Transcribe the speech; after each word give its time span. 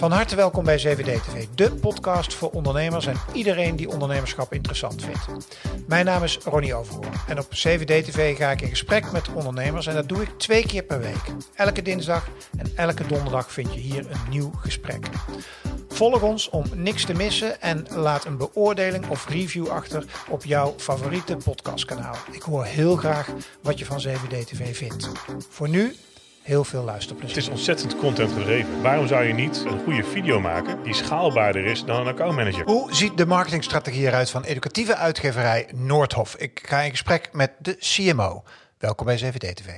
Van 0.00 0.12
harte 0.12 0.36
welkom 0.36 0.64
bij 0.64 0.76
CVD 0.76 1.22
TV, 1.22 1.46
de 1.54 1.72
podcast 1.72 2.34
voor 2.34 2.50
ondernemers 2.50 3.06
en 3.06 3.16
iedereen 3.32 3.76
die 3.76 3.88
ondernemerschap 3.88 4.52
interessant 4.52 5.04
vindt. 5.04 5.48
Mijn 5.86 6.04
naam 6.04 6.22
is 6.22 6.38
Ronnie 6.38 6.74
Overhoorn 6.74 7.12
en 7.28 7.38
op 7.38 7.48
CVD 7.48 8.04
TV 8.04 8.36
ga 8.36 8.50
ik 8.50 8.60
in 8.60 8.68
gesprek 8.68 9.12
met 9.12 9.32
ondernemers 9.32 9.86
en 9.86 9.94
dat 9.94 10.08
doe 10.08 10.22
ik 10.22 10.28
twee 10.38 10.66
keer 10.66 10.82
per 10.82 11.00
week. 11.00 11.32
Elke 11.54 11.82
dinsdag 11.82 12.28
en 12.58 12.72
elke 12.76 13.06
donderdag 13.06 13.52
vind 13.52 13.74
je 13.74 13.80
hier 13.80 14.10
een 14.10 14.30
nieuw 14.30 14.50
gesprek. 14.60 15.06
Volg 15.88 16.22
ons 16.22 16.48
om 16.48 16.64
niks 16.74 17.04
te 17.04 17.14
missen 17.14 17.60
en 17.60 17.86
laat 17.90 18.24
een 18.24 18.36
beoordeling 18.36 19.08
of 19.08 19.28
review 19.28 19.68
achter 19.68 20.04
op 20.28 20.44
jouw 20.44 20.74
favoriete 20.76 21.36
podcastkanaal. 21.36 22.16
Ik 22.30 22.42
hoor 22.42 22.64
heel 22.64 22.96
graag 22.96 23.28
wat 23.62 23.78
je 23.78 23.84
van 23.84 23.96
CVD 23.96 24.46
TV 24.46 24.76
vindt. 24.76 25.10
Voor 25.48 25.68
nu 25.68 25.96
heel 26.42 26.64
veel 26.64 26.84
luisterplezier. 26.84 27.36
Het 27.36 27.44
is 27.44 27.50
ontzettend 27.50 27.96
content 27.96 28.32
gedreven. 28.32 28.82
Waarom 28.82 29.06
zou 29.06 29.24
je 29.24 29.32
niet 29.32 29.64
een 29.66 29.80
goede 29.84 30.04
video 30.04 30.40
maken 30.40 30.82
die 30.82 30.94
schaalbaarder 30.94 31.64
is 31.64 31.84
dan 31.84 32.00
een 32.00 32.06
accountmanager? 32.06 32.64
Hoe 32.64 32.94
ziet 32.94 33.16
de 33.16 33.26
marketingstrategie 33.26 34.06
eruit 34.06 34.30
van 34.30 34.42
educatieve 34.44 34.96
uitgeverij 34.96 35.68
Noordhof? 35.74 36.36
Ik 36.36 36.60
ga 36.62 36.80
in 36.80 36.90
gesprek 36.90 37.28
met 37.32 37.52
de 37.58 37.76
CMO. 37.78 38.42
Welkom 38.78 39.06
bij 39.06 39.16
CVD 39.16 39.56
TV. 39.56 39.68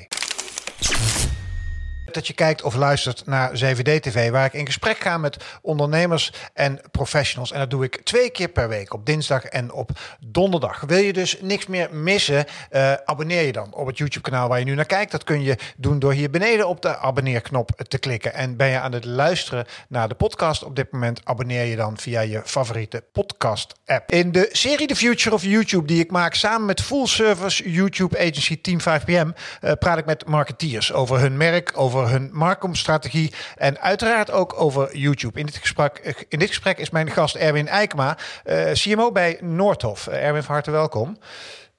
Dat 2.14 2.26
je 2.26 2.32
kijkt 2.32 2.62
of 2.62 2.74
luistert 2.74 3.26
naar 3.26 3.50
CVD 3.50 4.02
TV, 4.02 4.30
waar 4.30 4.44
ik 4.44 4.52
in 4.52 4.66
gesprek 4.66 4.98
ga 4.98 5.18
met 5.18 5.36
ondernemers 5.62 6.32
en 6.54 6.80
professionals. 6.90 7.52
En 7.52 7.58
dat 7.58 7.70
doe 7.70 7.84
ik 7.84 8.00
twee 8.04 8.30
keer 8.30 8.48
per 8.48 8.68
week, 8.68 8.94
op 8.94 9.06
dinsdag 9.06 9.44
en 9.44 9.72
op 9.72 9.90
donderdag. 10.20 10.80
Wil 10.80 10.98
je 10.98 11.12
dus 11.12 11.36
niks 11.40 11.66
meer 11.66 11.88
missen, 11.94 12.44
uh, 12.70 12.92
abonneer 13.04 13.42
je 13.42 13.52
dan 13.52 13.74
op 13.74 13.86
het 13.86 13.98
YouTube-kanaal 13.98 14.48
waar 14.48 14.58
je 14.58 14.64
nu 14.64 14.74
naar 14.74 14.84
kijkt. 14.84 15.10
Dat 15.10 15.24
kun 15.24 15.42
je 15.42 15.56
doen 15.76 15.98
door 15.98 16.12
hier 16.12 16.30
beneden 16.30 16.68
op 16.68 16.82
de 16.82 16.98
abonneerknop 16.98 17.70
te 17.88 17.98
klikken. 17.98 18.34
En 18.34 18.56
ben 18.56 18.69
je 18.69 18.78
aan 18.80 18.92
het 18.92 19.04
luisteren 19.04 19.66
naar 19.88 20.08
de 20.08 20.14
podcast 20.14 20.64
op 20.64 20.76
dit 20.76 20.92
moment, 20.92 21.20
abonneer 21.24 21.64
je 21.64 21.76
dan 21.76 21.98
via 21.98 22.20
je 22.20 22.42
favoriete 22.44 23.04
podcast-app. 23.12 24.12
In 24.12 24.32
de 24.32 24.48
serie 24.52 24.86
The 24.86 24.97
Future 24.97 25.34
of 25.34 25.42
YouTube, 25.42 25.86
die 25.86 26.00
ik 26.00 26.10
maak 26.10 26.34
samen 26.34 26.66
met 26.66 26.82
full 26.82 27.06
service 27.06 27.70
YouTube 27.70 28.19
agency 28.19 28.60
Team 28.60 28.78
5PM, 28.80 29.28
uh, 29.60 29.72
praat 29.78 29.98
ik 29.98 30.04
met 30.04 30.26
marketeers 30.26 30.92
over 30.92 31.19
hun 31.19 31.36
merk, 31.36 31.72
over 31.74 32.02
hun 32.08 32.31
marketingstrategie 32.33 33.33
en 33.56 33.81
uiteraard 33.81 34.31
ook 34.31 34.61
over 34.61 34.97
YouTube. 34.97 35.39
In 35.39 35.47
dit 35.47 35.56
gesprek, 35.56 36.25
in 36.28 36.39
dit 36.39 36.48
gesprek 36.48 36.78
is 36.78 36.91
mijn 36.91 37.11
gast 37.11 37.34
Erwin 37.34 37.69
Eikma, 37.69 38.17
uh, 38.44 38.70
CMO 38.72 39.12
bij 39.12 39.39
Noordhof. 39.41 40.06
Uh, 40.06 40.27
Erwin, 40.27 40.42
van 40.42 40.55
harte 40.55 40.70
welkom. 40.70 41.17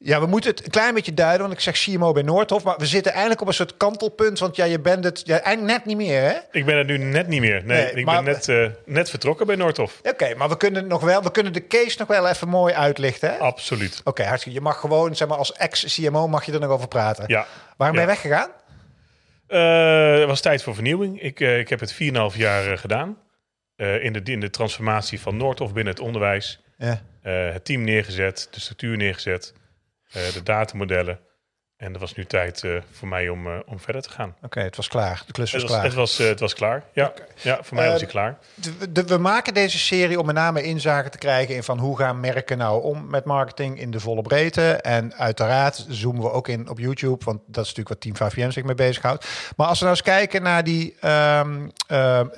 Ja, 0.06 0.20
we 0.20 0.26
moeten 0.26 0.50
het 0.50 0.66
een 0.66 0.72
klein 0.72 0.94
beetje 0.94 1.14
duiden, 1.14 1.42
want 1.42 1.54
ik 1.54 1.60
zeg 1.60 1.80
CMO 1.80 2.12
bij 2.12 2.24
Noordhof, 2.24 2.64
maar 2.64 2.78
we 2.78 2.86
zitten 2.86 3.12
eigenlijk 3.12 3.42
op 3.42 3.48
een 3.48 3.54
soort 3.54 3.78
kantelpunt, 3.78 4.40
want 4.40 4.56
ja, 4.56 4.66
je 4.66 4.80
bent 4.80 5.04
het 5.04 5.22
ja, 5.26 5.40
eigenlijk 5.40 5.78
net 5.78 5.86
niet 5.86 5.98
meer, 5.98 6.22
hè? 6.22 6.34
Ik 6.52 6.66
ben 6.66 6.78
het 6.78 6.88
nu 6.88 6.98
net 6.98 7.28
niet 7.28 7.40
meer. 7.40 7.62
Nee, 7.66 7.84
nee 7.84 7.94
ik 7.94 8.06
maar, 8.06 8.24
ben 8.24 8.34
net, 8.34 8.48
uh, 8.48 8.68
net 8.86 9.10
vertrokken 9.10 9.46
bij 9.48 9.56
Noordhof. 9.56 9.98
Oké, 10.00 10.10
okay, 10.10 10.34
maar 10.34 10.50
we 10.50 10.58
kunnen 10.58 10.88
nog 10.88 11.02
wel, 11.02 11.24
we 11.24 11.32
kunnen 11.32 11.54
de 11.54 11.68
case 11.68 11.96
nog 11.98 12.08
wel 12.08 12.28
even 12.28 12.48
mooi 12.48 12.74
uitlichten, 12.74 13.30
hè? 13.30 13.38
Absoluut. 13.38 14.00
Oké, 14.00 14.10
okay, 14.10 14.26
hartstikke. 14.26 14.58
Je 14.58 14.64
mag 14.64 14.80
gewoon, 14.80 15.16
zeg 15.16 15.28
maar, 15.28 15.38
als 15.38 15.54
ex-CMO 15.54 16.28
mag 16.28 16.46
je 16.46 16.52
er 16.52 16.60
nog 16.60 16.72
over 16.72 16.88
praten. 16.88 17.24
Ja. 17.28 17.46
Waarom 17.78 17.98
ja. 17.98 18.06
ben 18.06 18.16
je 18.16 18.22
weggegaan? 18.22 18.50
Uh, 19.54 20.20
het 20.20 20.28
was 20.28 20.42
tijd 20.42 20.64
voor 20.64 20.74
vernieuwing. 20.74 21.22
Ik, 21.22 21.40
uh, 21.40 21.60
ik 21.60 21.70
heb 21.70 21.80
het 21.80 21.94
4,5 21.94 22.00
jaar 22.38 22.72
uh, 22.72 22.78
gedaan. 22.78 23.18
in, 23.76 24.14
de, 24.14 24.22
in 24.24 24.40
de 24.40 24.50
transformatie 24.50 25.20
van 25.20 25.38
Noordhof 25.38 25.74
binnen 25.74 25.94
het 25.94 26.02
onderwijs. 26.02 26.62
Ja. 26.78 27.02
het 27.52 27.66
team 27.66 27.84
neergezet, 27.84 28.48
de 28.52 28.60
structuur 28.60 28.98
neergezet, 28.98 29.54
de 30.12 30.44
datamodellen. 30.44 31.20
En 31.84 31.92
het 31.92 32.02
was 32.02 32.16
nu 32.16 32.26
tijd 32.26 32.64
uh, 32.64 32.82
voor 32.92 33.08
mij 33.08 33.30
om, 33.30 33.48
uh, 33.48 33.54
om 33.66 33.80
verder 33.80 34.02
te 34.02 34.10
gaan. 34.10 34.34
Oké, 34.36 34.46
okay, 34.46 34.64
het 34.64 34.76
was 34.76 34.88
klaar. 34.88 35.24
De 35.26 35.32
klus 35.32 35.52
was, 35.52 35.62
het 35.62 35.72
was 35.72 35.80
klaar. 35.80 35.90
Het 35.90 35.98
was, 35.98 36.20
uh, 36.20 36.28
het 36.28 36.40
was 36.40 36.54
klaar, 36.54 36.84
ja. 36.94 37.06
Okay. 37.06 37.26
ja 37.42 37.60
voor 37.62 37.78
mij 37.78 37.90
was 37.90 38.02
hij 38.02 38.10
klaar. 38.10 38.38
De, 38.56 38.92
de, 38.92 39.04
we 39.04 39.18
maken 39.18 39.54
deze 39.54 39.80
serie 39.80 40.20
om 40.20 40.26
met 40.26 40.36
name 40.36 40.64
inzage 40.64 41.10
te 41.10 41.18
krijgen 41.18 41.56
in 41.56 41.64
van 41.64 41.80
hoe 41.80 41.98
gaan 41.98 42.20
merken 42.20 42.58
nou 42.58 42.84
om 42.84 43.10
met 43.10 43.26
marketing 43.26 43.80
in 43.80 43.92
de 43.92 44.00
volle 44.00 44.22
breedte. 44.22 44.72
En 44.72 45.14
uiteraard 45.14 45.86
zoomen 45.90 46.22
we 46.22 46.32
ook 46.32 46.48
in 46.48 46.70
op 46.70 46.80
YouTube, 46.80 47.26
want 47.26 47.40
dat 47.46 47.66
is 47.66 47.74
natuurlijk 47.74 48.04
wat 48.04 48.16
Team 48.18 48.32
5PM 48.32 48.54
zich 48.54 48.64
mee 48.64 48.76
bezighoudt. 48.76 49.28
Maar 49.56 49.68
als 49.68 49.80
we 49.80 49.86
nou 49.86 49.98
eens 49.98 50.08
kijken 50.08 50.42
naar 50.42 50.64
die, 50.64 50.96
um, 51.08 51.72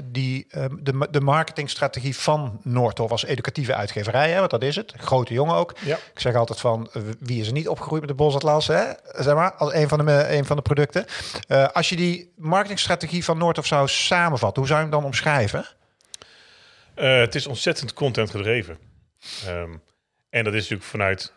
die, 0.04 0.48
um, 0.56 0.80
de, 0.84 1.08
de 1.12 1.22
marketingstrategie 1.22 2.18
van 2.18 2.60
Noordhof 2.64 3.12
als 3.12 3.26
educatieve 3.26 3.76
uitgeverij, 3.76 4.32
hè, 4.32 4.40
want 4.40 4.52
dat 4.52 4.64
is 4.64 4.76
het. 4.76 4.94
Grote 4.98 5.34
jongen 5.34 5.56
ook. 5.56 5.74
Ja. 5.86 5.96
Ik 5.96 6.20
zeg 6.20 6.36
altijd 6.36 6.60
van, 6.60 6.90
wie 7.20 7.42
is 7.42 7.48
er 7.48 7.54
niet 7.54 7.68
opgegroeid 7.68 8.02
met 8.02 8.10
de 8.10 8.16
Bosatlas, 8.16 8.68
hè? 8.68 8.84
Maar, 9.36 9.54
als 9.54 9.74
een 9.74 9.88
van 9.88 10.06
de, 10.06 10.26
een 10.30 10.46
van 10.46 10.56
de 10.56 10.62
producten. 10.62 11.06
Uh, 11.48 11.68
als 11.68 11.90
je 11.90 11.96
die 11.96 12.34
marketingstrategie 12.36 13.24
van 13.24 13.38
Noordhof 13.38 13.66
zou 13.66 13.88
samenvatten, 13.88 14.58
hoe 14.58 14.68
zou 14.68 14.80
je 14.80 14.88
hem 14.88 14.96
dan 14.96 15.06
omschrijven? 15.06 15.66
Uh, 16.96 17.20
het 17.20 17.36
is 17.36 17.48
ontzettend 17.48 17.94
content 17.94 18.30
gedreven. 18.30 18.78
Um, 19.48 19.82
en 20.30 20.44
dat 20.44 20.54
is 20.54 20.62
natuurlijk 20.62 20.90
vanuit 20.90 21.34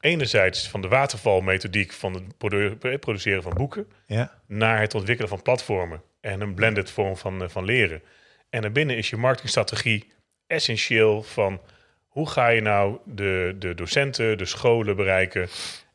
enerzijds 0.00 0.68
van 0.68 0.80
de 0.80 0.88
watervalmethodiek 0.88 1.92
van 1.92 2.14
het 2.14 2.38
produ 2.38 2.76
produceren 2.98 3.42
van 3.42 3.54
boeken, 3.54 3.88
ja. 4.06 4.40
naar 4.46 4.80
het 4.80 4.94
ontwikkelen 4.94 5.28
van 5.28 5.42
platformen 5.42 6.02
en 6.20 6.40
een 6.40 6.54
blended 6.54 6.90
vorm 6.90 7.16
van, 7.16 7.42
uh, 7.42 7.48
van 7.48 7.64
leren. 7.64 8.02
En 8.50 8.62
daarbinnen 8.62 8.96
is 8.96 9.10
je 9.10 9.16
marketingstrategie 9.16 10.12
essentieel 10.46 11.22
van 11.22 11.60
hoe 12.08 12.28
ga 12.28 12.48
je 12.48 12.60
nou 12.60 12.98
de, 13.04 13.56
de 13.58 13.74
docenten, 13.74 14.38
de 14.38 14.44
scholen 14.44 14.96
bereiken 14.96 15.48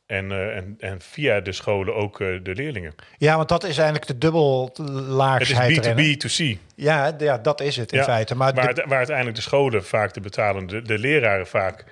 en, 0.05 0.31
uh, 0.31 0.55
en, 0.55 0.75
en 0.79 1.01
via 1.01 1.39
de 1.39 1.51
scholen 1.51 1.95
ook 1.95 2.19
uh, 2.19 2.43
de 2.43 2.55
leerlingen. 2.55 2.95
Ja, 3.17 3.35
want 3.35 3.49
dat 3.49 3.63
is 3.63 3.77
eigenlijk 3.77 4.07
de 4.07 4.17
dubbellaagsheid. 4.17 5.85
Het 5.85 5.99
is 5.99 6.53
B2B2C. 6.55 6.59
Ja, 6.75 7.15
ja, 7.17 7.37
dat 7.37 7.61
is 7.61 7.75
het 7.75 7.91
in 7.91 7.97
ja, 7.97 8.03
feite. 8.03 8.35
Maar 8.35 8.53
waar, 8.53 8.73
de... 8.73 8.83
waar, 8.87 8.97
uiteindelijk 8.97 9.35
de 9.35 9.41
scholen 9.41 9.85
vaak 9.85 10.13
de 10.13 10.19
betalende, 10.19 10.81
de 10.81 10.99
leraren 10.99 11.47
vaak 11.47 11.85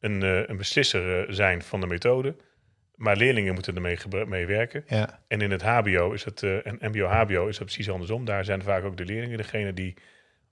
een, 0.00 0.24
uh, 0.24 0.48
een 0.48 0.56
beslisser 0.56 1.34
zijn 1.34 1.62
van 1.62 1.80
de 1.80 1.86
methode. 1.86 2.36
Maar 2.94 3.16
leerlingen 3.16 3.54
moeten 3.54 3.74
ermee 3.74 3.98
mee 4.26 4.46
werken. 4.46 4.84
Ja. 4.86 5.20
En 5.28 5.40
in 5.40 5.50
het 5.50 5.62
HBO 5.62 6.12
is 6.12 6.24
het, 6.24 6.42
en 6.42 6.78
MBO-HBO 6.80 7.46
is 7.46 7.58
het 7.58 7.66
precies 7.66 7.90
andersom. 7.90 8.24
Daar 8.24 8.44
zijn 8.44 8.62
vaak 8.62 8.84
ook 8.84 8.96
de 8.96 9.04
leerlingen 9.04 9.36
degene 9.36 9.74
die 9.74 9.94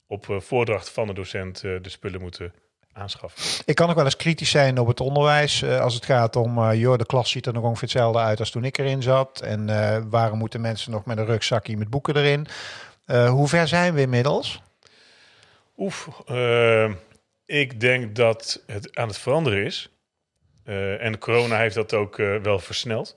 op 0.06 0.26
voordracht 0.38 0.90
van 0.90 1.06
de 1.06 1.14
docent 1.14 1.60
de 1.60 1.88
spullen 1.88 2.20
moeten 2.20 2.52
aanschaffen. 2.92 3.62
Ik 3.66 3.74
kan 3.74 3.88
ook 3.88 3.94
wel 3.94 4.04
eens 4.04 4.16
kritisch 4.16 4.50
zijn 4.50 4.78
op 4.78 4.86
het 4.86 5.00
onderwijs 5.00 5.62
uh, 5.62 5.80
als 5.80 5.94
het 5.94 6.04
gaat 6.04 6.36
om, 6.36 6.58
uh, 6.58 6.74
joh, 6.74 6.98
de 6.98 7.06
klas 7.06 7.30
ziet 7.30 7.46
er 7.46 7.52
nog 7.52 7.62
ongeveer 7.62 7.82
hetzelfde 7.82 8.18
uit 8.18 8.38
als 8.38 8.50
toen 8.50 8.64
ik 8.64 8.78
erin 8.78 9.02
zat. 9.02 9.40
En 9.40 9.68
uh, 9.68 9.98
waarom 10.10 10.38
moeten 10.38 10.60
mensen 10.60 10.90
nog 10.90 11.04
met 11.04 11.18
een 11.18 11.26
rugzakje 11.26 11.76
met 11.76 11.90
boeken 11.90 12.16
erin? 12.16 12.46
hoe 13.28 13.48
ver 13.48 13.68
zijn 13.68 13.94
we 13.94 14.00
inmiddels? 14.00 14.62
Oef, 15.76 16.08
ik 17.46 17.80
denk 17.80 18.16
dat 18.16 18.62
het 18.66 18.96
aan 18.96 19.08
het 19.08 19.18
veranderen 19.18 19.64
is. 19.64 19.90
en 20.98 21.18
corona 21.18 21.58
heeft 21.58 21.74
dat 21.74 21.94
ook 21.94 22.16
wel 22.16 22.58
versneld. 22.58 23.16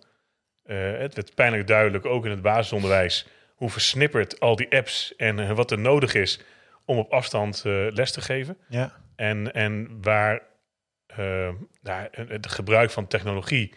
het 0.64 1.16
werd 1.16 1.36
pijnlijk 1.36 1.68
duidelijk, 1.68 2.06
ook 2.06 2.26
in 2.26 2.32
het 2.32 2.42
basisonderwijs, 2.42 3.28
hoe 3.56 3.70
versnipperd 3.70 4.40
al 4.40 4.56
die 4.56 4.76
apps 4.76 5.16
en 5.16 5.56
wat 5.56 5.72
er 5.72 5.80
nodig 5.80 6.14
is 6.14 6.40
om 6.86 6.98
op 6.98 7.12
afstand 7.12 7.62
les 7.90 8.12
te 8.12 8.22
geven. 8.22 8.58
Ja. 8.70 8.94
En, 9.16 9.54
en 9.54 9.98
waar 10.02 10.42
uh, 11.20 11.50
nou, 11.82 12.08
het 12.12 12.48
gebruik 12.48 12.92
van 12.92 13.08
technologie 13.08 13.74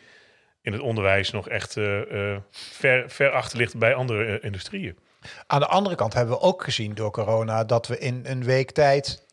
in 0.62 0.72
het 0.72 0.80
onderwijs 0.80 1.30
nog 1.30 1.48
echt 1.48 1.76
uh, 1.76 2.36
ver, 2.50 3.10
ver 3.10 3.30
achter 3.30 3.58
ligt 3.58 3.76
bij 3.76 3.94
andere 3.94 4.40
industrieën. 4.40 4.98
Aan 5.46 5.60
de 5.60 5.66
andere 5.66 5.96
kant 5.96 6.14
hebben 6.14 6.34
we 6.34 6.40
ook 6.40 6.64
gezien 6.64 6.94
door 6.94 7.10
corona 7.10 7.64
dat 7.64 7.86
we 7.86 7.98
in 7.98 8.22
een 8.26 8.44
week 8.44 8.70
tijd 8.70 9.26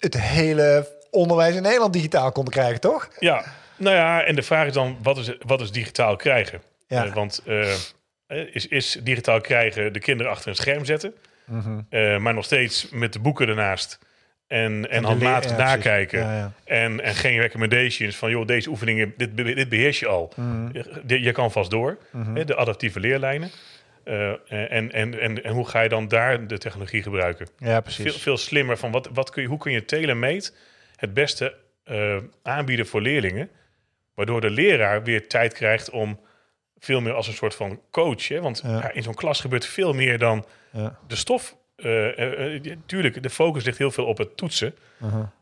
het 0.00 0.20
hele 0.20 0.98
onderwijs 1.10 1.54
in 1.54 1.62
Nederland 1.62 1.92
digitaal 1.92 2.32
konden 2.32 2.52
krijgen, 2.52 2.80
toch? 2.80 3.08
Ja, 3.18 3.44
nou 3.76 3.96
ja, 3.96 4.22
en 4.22 4.34
de 4.34 4.42
vraag 4.42 4.66
is 4.66 4.72
dan, 4.72 4.98
wat 5.02 5.18
is, 5.18 5.36
wat 5.38 5.60
is 5.60 5.72
digitaal 5.72 6.16
krijgen? 6.16 6.62
Ja. 6.86 7.12
want 7.12 7.42
is, 8.26 8.66
is 8.66 8.98
digitaal 9.02 9.40
krijgen 9.40 9.92
de 9.92 9.98
kinderen 9.98 10.32
achter 10.32 10.48
een 10.48 10.54
scherm 10.54 10.84
zetten, 10.84 11.14
mm 11.44 11.60
-hmm. 11.60 12.22
maar 12.22 12.34
nog 12.34 12.44
steeds 12.44 12.88
met 12.90 13.12
de 13.12 13.18
boeken 13.18 13.48
ernaast 13.48 13.98
en, 14.54 14.90
en 14.90 15.04
handmatig 15.04 15.50
ja, 15.50 15.56
nakijken. 15.56 16.18
Ja, 16.18 16.36
ja. 16.36 16.52
En, 16.64 17.00
en 17.00 17.14
geen 17.14 17.40
recommendations 17.40 18.16
van, 18.16 18.30
joh, 18.30 18.46
deze 18.46 18.68
oefeningen, 18.68 19.14
dit, 19.16 19.36
dit 19.36 19.68
beheers 19.68 19.98
je 19.98 20.06
al. 20.06 20.32
Mm. 20.36 20.70
Je, 21.06 21.22
je, 21.22 21.32
kan 21.32 21.52
vast 21.52 21.70
door. 21.70 21.98
Mm 22.10 22.22
-hmm. 22.22 22.36
hè, 22.36 22.44
de 22.44 22.56
adaptieve 22.56 23.00
leerlijnen. 23.00 23.50
Uh, 24.04 24.28
en, 24.48 24.92
en, 24.92 25.20
en, 25.20 25.44
en 25.44 25.52
hoe 25.52 25.68
ga 25.68 25.80
je 25.80 25.88
dan 25.88 26.08
daar 26.08 26.46
de 26.46 26.58
technologie 26.58 27.02
gebruiken? 27.02 27.48
Ja, 27.58 27.80
precies. 27.80 28.04
Veel, 28.04 28.20
veel 28.20 28.36
slimmer 28.36 28.76
van, 28.76 28.90
wat, 28.90 29.08
wat 29.12 29.30
kun 29.30 29.42
je, 29.42 29.48
hoe 29.48 29.58
kun 29.58 29.72
je 29.72 29.84
telemeet 29.84 30.56
het 30.96 31.14
beste 31.14 31.54
uh, 31.90 32.16
aanbieden 32.42 32.86
voor 32.86 33.00
leerlingen? 33.00 33.50
Waardoor 34.14 34.40
de 34.40 34.50
leraar 34.50 35.02
weer 35.02 35.28
tijd 35.28 35.52
krijgt 35.52 35.90
om 35.90 36.20
veel 36.78 37.00
meer 37.00 37.12
als 37.12 37.26
een 37.26 37.34
soort 37.34 37.54
van 37.54 37.80
coach. 37.90 38.28
Hè? 38.28 38.40
Want 38.40 38.62
in 38.92 39.02
zo'n 39.02 39.14
klas 39.14 39.40
gebeurt 39.40 39.66
veel 39.66 39.92
meer 39.92 40.18
dan 40.18 40.44
de 41.06 41.16
stof 41.16 41.56
eh, 41.76 42.18
eh, 42.18 42.54
eh, 42.54 42.76
tuurlijk, 42.86 43.22
de 43.22 43.30
focus 43.30 43.64
ligt 43.64 43.78
heel 43.78 43.90
veel 43.90 44.04
op 44.04 44.18
het 44.18 44.36
toetsen. 44.36 44.74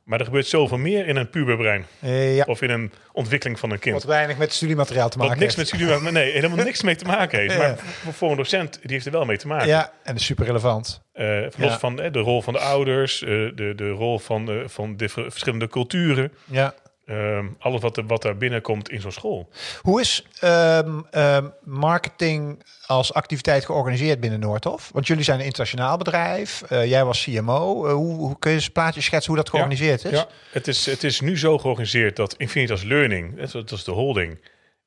Maar 0.05 0.19
er 0.19 0.25
gebeurt 0.25 0.47
zoveel 0.47 0.79
meer 0.79 1.07
in 1.07 1.17
een 1.17 1.31
puberbrein. 1.31 1.87
Ja, 2.01 2.45
Of 2.45 2.63
in 2.63 2.71
een 2.71 2.93
ontwikkeling 3.13 3.59
van 3.59 3.71
een 3.71 3.79
kind. 3.79 3.95
wat 3.95 4.05
weinig 4.05 4.37
met 4.39 4.53
studiemateriaal 4.53 5.09
te 5.09 5.19
Wat 5.19 5.27
maken 5.27 5.43
niks 5.43 5.57
met 5.57 5.71
heeft. 5.71 5.83
studie, 5.83 6.03
maar 6.03 6.13
nee, 6.13 6.33
helemaal 6.33 6.65
niks 6.65 6.83
mee 6.83 6.97
te 6.97 7.05
maken 7.05 7.39
heeft. 7.39 7.59
Maar 7.59 7.79
voor- 8.13 8.31
een 8.31 8.37
docent, 8.37 8.79
die 8.83 8.91
heeft 8.93 9.07
er 9.07 9.13
wel 9.13 9.25
mee 9.25 9.37
te 9.37 9.47
maken. 9.47 9.69
Ja, 9.69 9.85
en 9.85 9.93
dat 10.05 10.17
is 10.17 10.25
super 10.25 10.47
relevant. 10.47 11.01
Los 11.13 11.55
Ja. 11.57 11.79
van 11.79 11.97
de 11.97 12.09
rol 12.19 12.43
van 12.43 12.53
de 12.53 12.59
ouders, 12.59 13.19
de, 13.19 13.73
de 13.77 13.91
rol 13.91 14.19
van, 14.19 14.63
van 14.67 14.97
de 14.97 15.09
ver- 15.09 15.31
verschillende 15.31 15.69
culturen. 15.69 16.33
Ja. 16.45 16.75
Ehm, 17.13 17.47
alles 17.59 17.81
wat, 17.81 17.97
er, 17.97 18.07
wat 18.07 18.23
daar 18.23 18.37
binnenkomt 18.37 18.91
in 18.91 19.01
zo'n 19.01 19.13
school. 19.13 19.49
Hoe 19.81 20.01
is 20.01 20.27
ehm, 20.41 21.01
ehm, 21.11 21.49
marketing 21.63 22.63
als 22.87 23.15
activiteit 23.15 23.65
georganiseerd 23.65 24.21
binnen 24.21 24.41
Noordhof? 24.41 24.91
Want 24.93 25.07
jullie 25.07 25.25
zijn 25.25 25.39
een 25.39 25.45
internationaal 25.45 25.97
bedrijf. 25.97 26.63
eh, 26.63 26.87
jij 26.87 27.05
was 27.05 27.23
CMO. 27.23 27.87
Eh, 27.87 27.93
hoe, 27.93 28.15
hoe 28.15 28.39
kun 28.39 28.51
je 28.51 28.57
eens 28.57 28.67
een 28.67 28.73
plaatje 28.73 29.01
schetsen 29.01 29.33
hoe 29.33 29.43
dat 29.43 29.51
georganiseerd 29.51 30.05
is? 30.05 30.11
Ja, 30.11 30.27
het 30.51 30.69
is, 30.69 30.87
het 30.87 31.05
is 31.05 31.21
nu 31.21 31.39
zo 31.39 31.59
georganiseerd 31.59 32.17
dat 32.17 32.35
Infinitas 32.37 32.83
Learning, 32.83 33.37
dat 33.37 33.45
is- 33.47 33.53
dat 33.53 33.71
is 33.71 33.85
de 33.85 33.91
holding, 33.93 34.41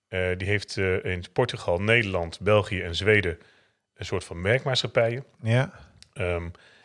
eh, 0.07 0.19
die 0.37 0.47
heeft 0.47 0.77
eh, 0.77 1.03
in 1.05 1.23
Portugal, 1.33 1.77
Nederland, 1.81 2.39
België 2.39 2.81
en 2.81 2.95
Zweden 2.95 3.37
een 3.95 4.05
soort 4.05 4.23
van 4.23 4.41
merkmaatschappijen. 4.41 5.25
Ja. 5.41 5.71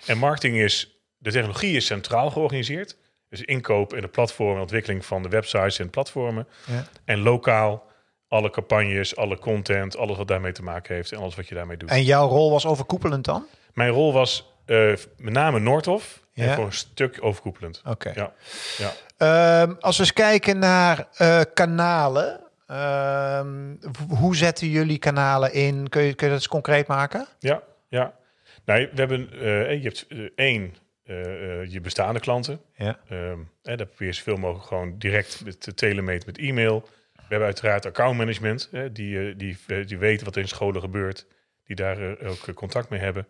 En 0.07 0.19
marketing 0.19 0.57
is, 0.57 0.97
de 1.19 1.33
technologie 1.33 1.77
is 1.77 1.87
centraal 1.87 2.31
georganiseerd. 2.31 2.97
Dus 3.31 3.41
inkoop 3.43 3.93
en 3.93 4.01
de 4.01 4.09
platform 4.09 4.55
en 4.55 4.61
ontwikkeling 4.61 5.05
van 5.05 5.23
de 5.23 5.29
websites 5.29 5.79
en 5.79 5.91
platformen. 5.91 6.47
Ja. 6.67 6.85
En 7.05 7.19
lokaal 7.19 7.89
alle 8.29 8.51
campagnes, 8.51 9.17
alle 9.17 9.39
content, 9.39 9.97
alles 9.97 10.17
wat 10.17 10.29
daarmee 10.29 10.53
te 10.53 10.63
maken 10.63 10.95
heeft 10.95 11.13
en 11.13 11.19
alles 11.19 11.35
wat 11.35 11.49
je 11.49 11.55
daarmee 11.55 11.77
doet. 11.77 11.91
En 11.91 12.03
jouw 12.03 12.29
rol 12.29 12.51
was 12.51 12.67
overkoepelend 12.67 13.25
dan? 13.25 13.47
Mijn 13.73 13.91
rol 13.91 14.13
was 14.13 14.53
eh, 14.67 14.93
met 15.17 15.33
name 15.33 15.59
Noordhof 15.59 16.25
Ja. 16.33 16.45
en 16.45 16.55
voor 16.55 16.65
een 16.65 16.73
stuk 16.73 17.19
overkoepelend. 17.21 17.83
Oké. 17.87 18.13
Ja, 18.15 18.33
ja. 18.79 18.93
Ehm, 19.17 19.75
als 19.81 19.97
we 19.97 20.03
eens 20.03 20.13
kijken 20.13 20.59
naar 20.59 21.09
eh, 21.17 21.41
kanalen. 21.55 22.41
ehm, 22.67 23.75
hoe 24.09 24.37
zetten 24.37 24.69
jullie 24.69 24.99
kanalen 24.99 25.53
in? 25.53 25.89
Kun 25.89 26.03
je, 26.03 26.15
kun 26.15 26.27
je 26.27 26.33
dat 26.33 26.43
eens 26.43 26.49
concreet 26.49 26.87
maken? 26.87 27.27
Ja, 27.39 27.63
ja. 27.89 28.15
Nou, 28.65 28.89
we 28.93 28.99
hebben, 29.01 29.31
eh, 29.33 29.83
je 29.83 29.83
hebt 29.83 30.07
één, 30.35 30.75
je 31.69 31.79
bestaande 31.83 32.21
klanten. 32.21 32.61
Ja. 32.75 32.99
Ehm 33.09 33.39
hè, 33.63 33.77
daar 33.77 33.87
probeer 33.87 34.07
je 34.07 34.13
zoveel 34.15 34.37
mogelijk 34.37 34.67
gewoon 34.67 34.99
direct 34.99 35.61
te 35.61 35.75
telemeten 35.75 36.27
met 36.27 36.39
e-mail. 36.39 36.89
We 37.15 37.21
hebben 37.37 37.47
uiteraard 37.47 37.87
accountmanagement, 37.87 38.69
hè, 38.71 38.93
die, 38.93 39.19
eh, 39.29 39.35
die, 39.37 39.59
eh, 39.67 39.87
die 39.87 39.99
weten 39.99 40.25
wat 40.25 40.35
er 40.37 40.43
in 40.43 40.49
scholen 40.49 40.81
gebeurt, 40.81 41.27
die 41.65 41.77
daar 41.77 41.99
eh, 42.19 42.31
ook 42.31 42.47
eh, 42.49 42.55
contact 42.55 42.89
mee 42.89 43.01
hebben. 43.01 43.27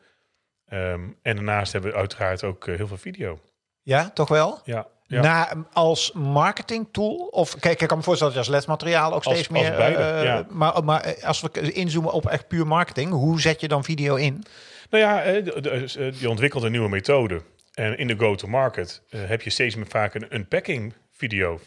Ehm, 0.69 1.01
en 1.23 1.37
daarnaast 1.37 1.73
hebben 1.73 1.91
we 1.91 1.97
uiteraard 1.97 2.45
ook 2.45 2.67
eh, 2.67 2.77
heel 2.77 2.87
veel 2.87 2.97
video. 2.97 3.41
Ja, 3.83 4.11
toch 4.11 4.29
wel? 4.29 4.61
Ja, 4.65 4.87
ja. 5.07 5.21
Na, 5.23 5.67
als 5.73 6.13
marketing 6.13 6.89
tool? 6.93 7.15
Of 7.17 7.59
kijk, 7.59 7.81
ik 7.81 7.89
kan 7.89 7.97
me 7.97 8.03
voorstellen 8.03 8.35
dat 8.35 8.45
je 8.45 8.51
als 8.53 8.59
lesmateriaal 8.61 9.09
ook 9.15 9.25
Als- 9.25 9.35
steeds 9.35 9.49
als 9.49 9.61
meer. 9.61 9.77
beide, 9.77 10.03
eh, 10.03 10.25
ja. 10.25 10.47
Maar, 10.51 10.85
maar 10.85 11.01
eh, 11.01 11.25
als 11.25 11.41
we 11.41 11.73
inzoomen 11.73 12.13
op 12.13 12.27
echt 12.27 12.49
puur 12.49 12.67
marketing, 12.67 13.11
hoe 13.11 13.41
zet 13.41 13.61
je 13.61 13.69
dan 13.69 13.85
video 13.85 14.15
in? 14.15 14.45
Nou 14.91 15.05
ja, 15.05 15.23
eh, 15.23 16.07
eh, 16.07 16.21
je 16.21 16.29
ontwikkelt 16.31 16.63
een 16.63 16.71
nieuwe 16.71 16.89
methode. 16.89 17.43
En 17.81 17.99
in 17.99 18.07
de 18.07 18.17
go-to-market 18.19 19.03
eh, 19.11 19.21
heb 19.27 19.43
je 19.43 19.51
steeds 19.51 19.75
meer 19.75 19.87
vaak 19.87 20.15
een 20.15 20.35
unpacking 20.35 20.95
video. 21.13 21.61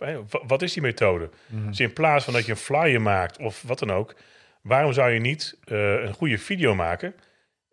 Wat 0.47 0.61
is 0.61 0.73
die 0.73 0.81
methode? 0.81 1.29
Dus 1.47 1.79
in 1.79 1.93
plaats 1.93 2.23
van 2.25 2.33
dat 2.33 2.45
je 2.45 2.51
een 2.51 2.57
flyer 2.57 3.01
maakt 3.01 3.37
of 3.37 3.61
wat 3.67 3.79
dan 3.79 3.91
ook, 3.91 4.15
waarom 4.61 4.93
zou 4.93 5.11
je 5.11 5.19
niet 5.19 5.57
eh, 5.63 5.77
een 5.93 6.13
goede 6.13 6.37
video 6.37 6.75
maken 6.75 7.15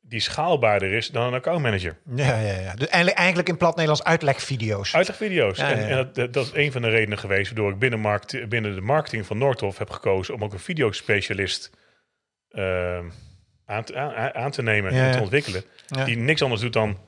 die 0.03 0.21
schaalbaarder 0.21 0.93
is 0.93 1.09
dan 1.11 1.27
een 1.27 1.35
accountmanager? 1.35 1.97
Ja, 2.15 2.39
ja, 2.41 2.59
ja. 2.61 2.75
Dus 2.75 2.87
eigenlijk, 2.87 3.17
eigenlijk 3.19 3.49
in 3.49 3.57
plat 3.57 3.71
Nederlands 3.77 4.05
uitlegvideo's. 4.05 4.95
Uitlegvideo's. 4.95 5.59
Ja, 5.59 5.69
ja, 5.69 5.77
ja. 5.77 5.87
En, 5.89 5.97
dat- 5.97 6.15
dat, 6.15 6.33
dat 6.33 6.45
is 6.47 6.53
een 6.55 6.73
van 6.73 6.83
de 6.83 6.89
redenen 6.89 7.19
geweest 7.19 7.47
waardoor 7.47 7.71
ik 7.73 7.79
binnen, 7.79 8.01
markt, 8.01 8.49
binnen 8.49 8.75
de 8.75 8.81
marketing 8.81 9.27
van 9.27 9.39
Noordhof 9.39 9.79
heb 9.79 9.91
gekozen 9.91 10.35
om 10.35 10.45
ook 10.45 10.53
een 10.53 10.59
videospecialist 10.59 11.71
ehm, 12.51 13.05
aan, 13.67 13.85
te, 13.85 13.97
aan, 13.97 14.35
aan 14.35 14.51
te 14.51 14.63
nemen 14.63 14.93
en 14.93 15.13
te 15.13 15.21
ontwikkelen. 15.21 15.63
Die 16.05 16.17
niks 16.17 16.43
anders 16.43 16.61
doet 16.61 16.73
dan 16.73 16.99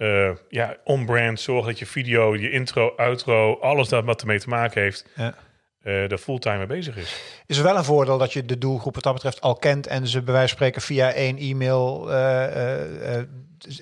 eh, 0.00 0.30
ja, 0.48 0.76
on-brand, 0.84 1.40
zorgen 1.40 1.66
dat 1.70 1.78
je 1.78 1.86
video, 1.86 2.36
je 2.36 2.50
intro, 2.50 2.92
outro, 2.96 3.58
alles 3.60 3.88
dat 3.88 4.04
wat 4.04 4.20
ermee 4.20 4.38
te 4.40 4.48
maken 4.48 4.82
heeft, 4.82 5.06
Ja. 5.16 5.34
eh 5.82 6.08
daar 6.08 6.18
fulltime 6.18 6.56
mee 6.58 6.66
bezig 6.66 6.96
is. 6.96 7.22
Is 7.46 7.56
er 7.56 7.62
wel 7.64 7.76
een 7.76 7.84
voordeel 7.84 8.18
dat 8.18 8.32
je 8.32 8.44
de 8.44 8.58
doelgroep 8.58 8.94
wat 8.94 9.04
dat 9.04 9.12
betreft 9.14 9.40
al 9.40 9.54
kent 9.54 9.86
en 9.86 10.06
ze 10.06 10.22
bij 10.22 10.32
wijze 10.34 10.48
van 10.48 10.56
spreken 10.56 10.82
via 10.82 11.12
één 11.12 11.38
e-mail 11.38 12.12
eh, 12.12 13.22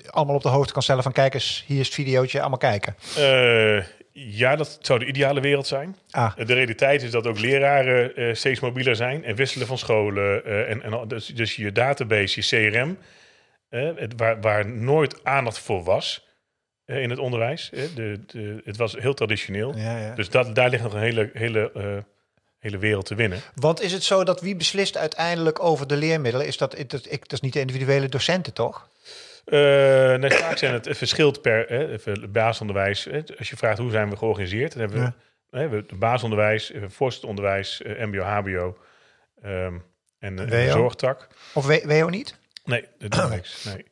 allemaal 0.09 0.35
op 0.35 0.41
de 0.41 0.49
hoogte 0.49 0.73
kan 0.73 0.81
stellen 0.81 1.03
van 1.03 1.11
kijk 1.11 1.33
eens, 1.33 1.63
hier 1.67 1.79
is 1.79 1.85
het 1.85 1.95
videootje, 1.95 2.39
allemaal 2.39 2.57
kijken. 2.57 2.95
Ja, 4.11 4.55
dat 4.55 4.77
zou 4.81 4.99
de 4.99 5.05
ideale 5.05 5.41
wereld 5.41 5.67
zijn. 5.67 5.95
Ah, 6.11 6.35
De 6.35 6.53
realiteit 6.53 7.01
is 7.03 7.11
dat 7.11 7.27
ook 7.27 7.39
leraren 7.39 8.37
steeds 8.37 8.59
mobieler 8.59 8.95
zijn 8.95 9.23
en 9.23 9.35
wisselen 9.35 9.67
van 9.67 9.77
scholen. 9.77 10.45
en, 10.67 10.81
en, 10.83 11.07
dus, 11.07 11.25
dus 11.25 11.55
je 11.55 11.71
database, 11.71 12.41
je 12.41 12.69
CRM, 12.71 12.97
eh, 13.69 13.89
het, 13.95 14.13
waar, 14.15 14.41
waar 14.41 14.67
nooit 14.69 15.23
aandacht 15.23 15.59
voor 15.59 15.83
was 15.83 16.27
eh, 16.85 17.01
in 17.01 17.09
het 17.09 17.19
onderwijs. 17.19 17.69
eh, 17.71 17.83
de, 17.95 18.19
de, 18.27 18.61
het 18.63 18.77
was 18.77 18.93
heel 18.93 19.13
traditioneel. 19.13 19.77
ja, 19.77 19.97
ja. 19.97 20.15
Dus 20.15 20.29
dat, 20.29 20.55
daar 20.55 20.69
ligt 20.69 20.83
nog 20.83 20.93
een 20.93 20.99
hele, 20.99 21.29
hele, 21.33 21.71
eh, 21.71 21.97
hele 22.59 22.77
wereld 22.77 23.05
te 23.05 23.15
winnen. 23.15 23.39
Want 23.55 23.81
is 23.81 23.91
het 23.91 24.03
zo 24.03 24.23
dat 24.23 24.41
wie 24.41 24.55
beslist 24.55 24.97
uiteindelijk 24.97 25.63
over 25.63 25.87
de 25.87 25.95
leermiddelen? 25.95 26.47
Is 26.47 26.57
dat, 26.57 26.71
dat, 26.87 27.05
ik, 27.11 27.19
dat 27.19 27.31
is 27.31 27.41
niet 27.41 27.53
de 27.53 27.59
individuele 27.59 28.09
docenten, 28.09 28.53
toch? 28.53 28.89
Eh 29.45 29.57
nee, 30.15 30.31
vaak 30.31 30.57
zijn 30.57 30.73
het, 30.73 30.85
het 30.85 30.97
verschilt 30.97 31.41
per 31.41 31.65
hè, 31.67 32.27
basisonderwijs. 32.27 33.07
Als 33.37 33.49
je 33.49 33.57
vraagt 33.57 33.77
hoe 33.77 33.91
zijn 33.91 34.09
we 34.09 34.17
georganiseerd, 34.17 34.71
dan 34.71 34.81
hebben 34.81 35.15
we, 35.49 35.57
hè, 35.57 35.69
we 35.69 35.85
basisonderwijs, 35.95 36.71
eh, 36.71 36.81
voortgezet 36.87 37.29
onderwijs, 37.29 37.81
eh, 37.81 38.05
MBO, 38.05 38.21
HBO 38.21 38.77
ehm, 39.41 39.73
en, 40.19 40.39
en 40.39 40.47
de 40.47 40.69
zorgtak. 40.69 41.27
Of 41.53 41.65
WO 41.85 42.09
niet? 42.09 42.38
Nee, 42.69 42.85
dat 42.97 43.11
doet 43.11 43.29
niks. 43.35 43.63
Nee. 43.63 43.85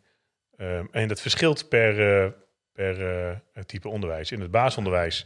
Ehm, 0.57 0.85
en 0.91 1.07
dat 1.07 1.21
verschilt 1.21 1.69
per, 1.69 2.23
eh, 2.23 2.31
per 2.73 3.19
eh, 3.29 3.63
type 3.65 3.89
onderwijs. 3.89 4.31
In 4.31 4.41
het 4.41 4.51
basisonderwijs 4.51 5.25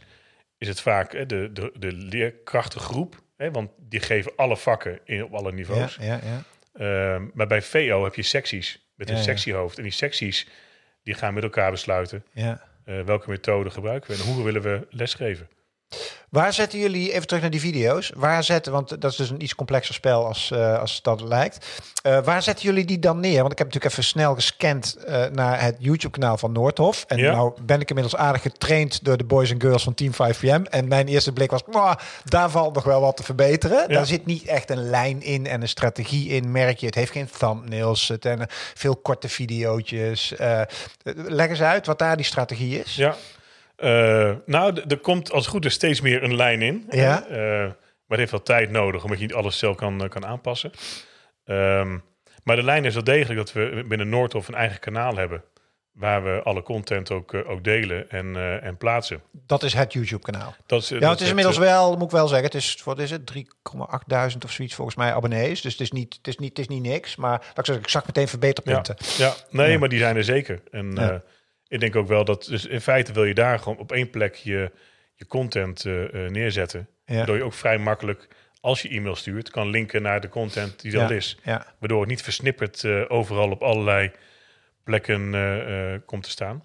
is 0.58 0.68
het 0.68 0.80
vaak 0.80 1.10
de, 1.28 1.52
de, 1.52 1.72
de 1.78 1.92
leerkrachtengroep, 1.92 3.22
hè, 3.36 3.50
want 3.50 3.70
die 3.78 4.00
geven 4.00 4.32
alle 4.36 4.56
vakken 4.56 5.00
in, 5.04 5.24
op 5.24 5.34
alle 5.34 5.48
Ja, 5.48 5.54
niveaus. 5.54 5.96
ja, 6.00 6.20
ja. 6.24 6.42
Ehm, 6.72 7.28
maar 7.34 7.46
bij 7.46 7.62
VO 7.62 8.04
heb 8.04 8.14
je 8.14 8.22
secties 8.22 8.90
met 8.94 9.08
een 9.08 9.14
Ja, 9.16 9.20
ja. 9.20 9.26
sectiehoofd. 9.26 9.76
En 9.76 9.82
die 9.82 9.92
secties 9.92 10.48
die 11.02 11.14
gaan 11.14 11.34
met 11.34 11.42
elkaar 11.42 11.70
besluiten 11.70 12.24
ja. 12.32 12.62
eh, 12.84 13.00
welke 13.00 13.30
methode 13.30 13.70
gebruiken 13.70 14.10
we 14.10 14.22
en 14.22 14.28
hoe 14.32 14.44
willen 14.44 14.62
we 14.62 14.86
lesgeven. 14.90 15.48
Waar 16.32 16.52
zetten 16.52 16.78
jullie, 16.78 17.12
even 17.12 17.26
terug 17.26 17.42
naar 17.42 17.50
die 17.50 17.60
video's, 17.60 18.12
waar 18.16 18.44
zetten, 18.44 18.72
want 18.72 19.00
dat 19.00 19.10
is 19.10 19.16
dus 19.16 19.30
een 19.30 19.42
iets 19.42 19.54
complexer 19.54 19.94
spel 19.94 20.26
als, 20.26 20.50
eh, 20.50 20.78
als 20.78 21.02
dat 21.02 21.20
lijkt. 21.20 21.66
Eh, 22.02 22.24
waar 22.24 22.42
zetten 22.42 22.64
jullie 22.64 22.84
die 22.84 22.98
dan 22.98 23.20
neer? 23.20 23.40
Want 23.40 23.52
ik 23.52 23.58
heb 23.58 23.66
natuurlijk 23.66 23.92
even 23.92 24.04
snel 24.04 24.34
gescand 24.34 24.96
eh, 24.96 25.24
naar 25.32 25.60
het 25.60 25.76
YouTube-kanaal 25.78 26.36
van 26.38 26.52
Noordhof. 26.52 27.04
En 27.08 27.18
Ja. 27.18 27.32
nou 27.32 27.52
ben 27.62 27.80
ik 27.80 27.88
inmiddels 27.88 28.16
aardig 28.20 28.42
getraind 28.42 29.04
door 29.04 29.16
de 29.16 29.24
boys 29.24 29.50
en 29.50 29.60
girls 29.60 29.82
van 29.82 29.94
Team 29.94 30.12
5PM. 30.12 30.62
En 30.70 30.88
mijn 30.88 31.08
eerste 31.08 31.32
blik 31.32 31.50
was, 31.50 31.62
"Mwah, 31.70 31.96
daar 32.24 32.50
valt 32.50 32.74
nog 32.74 32.84
wel 32.84 33.00
wat 33.00 33.16
te 33.16 33.22
verbeteren. 33.22 33.88
Daar 33.88 34.06
zit 34.06 34.26
niet 34.26 34.44
echt 34.44 34.70
een 34.70 34.90
lijn 34.90 35.22
in 35.22 35.46
en 35.46 35.62
een 35.62 35.68
strategie 35.68 36.28
in, 36.28 36.50
merk 36.50 36.78
je. 36.78 36.86
Het 36.86 36.94
heeft 36.94 37.12
geen 37.12 37.28
thumbnails, 37.38 38.08
het 38.08 38.24
en 38.24 38.46
veel 38.74 38.96
korte 38.96 39.28
videootjes. 39.28 40.32
Leg 41.14 41.48
eens 41.48 41.62
uit 41.62 41.86
wat 41.86 41.98
daar 41.98 42.16
die 42.16 42.26
strategie 42.26 42.80
is. 42.80 42.96
Ja. 42.96 43.16
Eh, 43.82 44.32
nou, 44.46 44.80
er 44.88 44.98
komt 44.98 45.32
als 45.32 45.42
het 45.44 45.52
goed 45.54 45.64
is 45.64 45.72
steeds 45.74 46.00
meer 46.00 46.22
een 46.22 46.36
lijn 46.36 46.62
in. 46.62 46.86
Ja. 46.90 47.26
Eh, 47.28 47.38
maar 47.38 48.18
het 48.18 48.18
heeft 48.18 48.30
wel 48.30 48.42
tijd 48.42 48.70
nodig, 48.70 49.02
omdat 49.02 49.18
je 49.18 49.24
niet 49.24 49.34
alles 49.34 49.58
zelf 49.58 49.76
kan, 49.76 50.02
eh, 50.02 50.08
kan 50.08 50.26
aanpassen. 50.26 50.70
Ehm, 51.44 51.98
maar 52.44 52.56
de 52.56 52.62
lijn 52.62 52.84
is 52.84 52.94
wel 52.94 53.04
degelijk 53.04 53.38
dat 53.38 53.52
we 53.52 53.84
binnen 53.88 54.08
Noordhof 54.08 54.48
een 54.48 54.54
eigen 54.54 54.80
kanaal 54.80 55.16
hebben. 55.16 55.42
Waar 55.92 56.24
we 56.24 56.40
alle 56.42 56.62
content 56.62 57.10
ook, 57.10 57.34
ook 57.34 57.64
delen 57.64 58.10
en, 58.10 58.60
en 58.62 58.76
plaatsen. 58.76 59.22
Dat 59.46 59.62
is 59.62 59.74
het 59.74 59.92
YouTube-kanaal. 59.92 60.54
Dat 60.66 60.82
is, 60.82 60.88
Ja, 60.88 60.98
dat 60.98 61.10
het 61.10 61.20
is 61.20 61.28
inmiddels 61.28 61.58
wel, 61.58 61.96
moet 61.96 62.02
ik 62.02 62.10
wel 62.10 62.28
zeggen, 62.28 62.46
het 62.46 62.54
is, 62.54 62.80
wat 62.84 62.98
is 62.98 63.10
het, 63.10 63.26
3,8 63.26 64.44
of 64.44 64.50
zoiets 64.52 64.74
volgens 64.74 64.96
mij 64.96 65.12
abonnees. 65.14 65.60
Dus 65.60 65.72
het 65.72 65.80
is 65.80 65.92
niet, 65.92 66.14
het 66.14 66.26
is 66.28 66.36
niet, 66.38 66.48
het 66.48 66.58
is 66.58 66.68
niet 66.68 66.82
niks, 66.82 67.16
maar 67.16 67.30
laat 67.30 67.58
ik 67.58 67.64
zeggen, 67.66 67.84
ik 67.84 67.90
zag 67.90 68.06
meteen 68.06 68.28
verbeterpunten. 68.28 68.96
Ja, 69.16 69.34
nee, 69.50 69.70
Ja. 69.72 69.78
maar 69.78 69.88
die 69.88 69.98
zijn 69.98 70.16
er 70.16 70.24
zeker. 70.24 70.60
En 70.70 70.92
Ja. 70.94 71.22
Ik 71.72 71.80
denk 71.80 71.96
ook 71.96 72.08
wel 72.08 72.24
dat, 72.24 72.44
dus 72.44 72.66
in 72.66 72.80
feite 72.80 73.12
wil 73.12 73.24
je 73.24 73.34
daar 73.34 73.58
gewoon 73.58 73.78
op 73.78 73.92
één 73.92 74.10
plek 74.10 74.34
je, 74.34 74.70
je 75.14 75.26
content 75.26 75.84
eh, 75.84 76.04
eh, 76.04 76.30
neerzetten. 76.30 76.88
Ja. 77.04 77.16
Waardoor 77.16 77.36
je 77.36 77.44
ook 77.44 77.54
vrij 77.54 77.78
makkelijk, 77.78 78.28
als 78.60 78.82
je 78.82 78.88
e-mail 78.88 79.16
stuurt, 79.16 79.50
kan 79.50 79.70
linken 79.70 80.02
naar 80.02 80.20
de 80.20 80.28
content 80.28 80.80
die 80.80 80.92
er 80.92 81.10
Ja. 81.10 81.16
is. 81.16 81.38
Ja. 81.44 81.66
Waardoor 81.78 82.00
het 82.00 82.08
niet 82.08 82.22
versnipperd 82.22 82.84
eh, 82.84 83.02
overal 83.08 83.50
op 83.50 83.62
allerlei 83.62 84.10
plekken 84.84 86.02
komt 86.06 86.22
te 86.22 86.30
staan. 86.30 86.64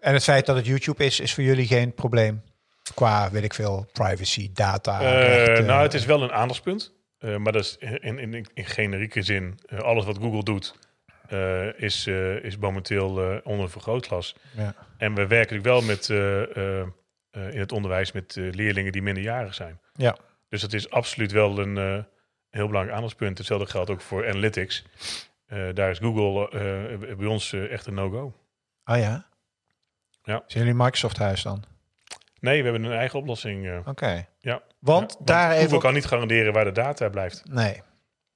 En 0.00 0.12
het 0.12 0.22
feit 0.24 0.46
dat 0.46 0.56
het 0.56 0.66
YouTube 0.66 1.04
is, 1.04 1.20
is 1.20 1.34
voor 1.34 1.44
jullie 1.44 1.66
geen 1.66 1.94
probleem. 1.94 2.42
Qua, 2.94 3.30
weet 3.30 3.44
ik 3.44 3.54
veel, 3.54 3.86
privacy, 3.92 4.50
data. 4.52 5.00
Nou, 5.60 5.82
het 5.82 5.94
is 5.94 6.04
wel 6.04 6.22
een 6.22 6.32
aandachtspunt. 6.32 6.92
maar 7.18 7.52
dat 7.52 7.62
is 7.62 7.76
in, 7.78 8.18
in, 8.18 8.34
in, 8.34 8.46
generieke 8.54 9.22
zin, 9.22 9.58
alles 9.78 10.04
wat 10.04 10.18
Google 10.18 10.42
doet, 10.42 10.74
eh, 11.28 11.80
is, 11.80 12.06
eh, 12.06 12.44
is 12.44 12.56
momenteel 12.56 13.20
eh, 13.22 13.36
onder 13.42 13.70
vergrootglas. 13.70 14.34
Ja. 14.56 14.74
En 14.96 15.14
we 15.14 15.26
werken 15.26 15.62
wel 15.62 15.80
met, 15.82 16.08
in 16.08 17.58
het 17.60 17.72
onderwijs 17.72 18.12
met 18.12 18.34
leerlingen 18.36 18.92
die 18.92 19.02
minderjarig 19.02 19.54
zijn. 19.54 19.80
Ja. 19.92 20.16
Dus 20.48 20.60
dat 20.60 20.72
is 20.72 20.90
absoluut 20.90 21.32
wel 21.32 21.58
een 21.58 22.06
heel 22.50 22.66
belangrijk 22.66 22.96
aandachtspunt. 22.96 23.38
Hetzelfde 23.38 23.66
geldt 23.66 23.90
ook 23.90 24.00
voor 24.00 24.28
analytics. 24.28 24.84
Daar 25.74 25.90
is 25.90 25.98
Google 25.98 26.48
bij 27.16 27.26
ons 27.26 27.52
echt 27.52 27.86
een 27.86 27.94
no-go. 27.94 28.34
Oh 28.84 28.96
ja? 28.98 29.26
Ja. 30.22 30.42
Zijn 30.46 30.64
jullie 30.64 30.82
Microsoft-huis 30.82 31.42
dan? 31.42 31.64
Nee, 32.40 32.62
we 32.62 32.68
hebben 32.70 32.84
een 32.90 32.98
eigen 32.98 33.18
oplossing. 33.18 33.86
Oké. 33.86 34.26
Ja. 34.38 34.62
Want 34.78 35.16
Ja, 35.18 35.24
daar 35.24 35.48
Google 35.48 35.64
even... 35.64 35.76
op- 35.76 35.82
kan 35.82 35.94
niet 35.94 36.06
garanderen 36.06 36.52
waar 36.52 36.64
de 36.64 36.72
data 36.72 37.08
blijft. 37.08 37.42
Nee. 37.50 37.82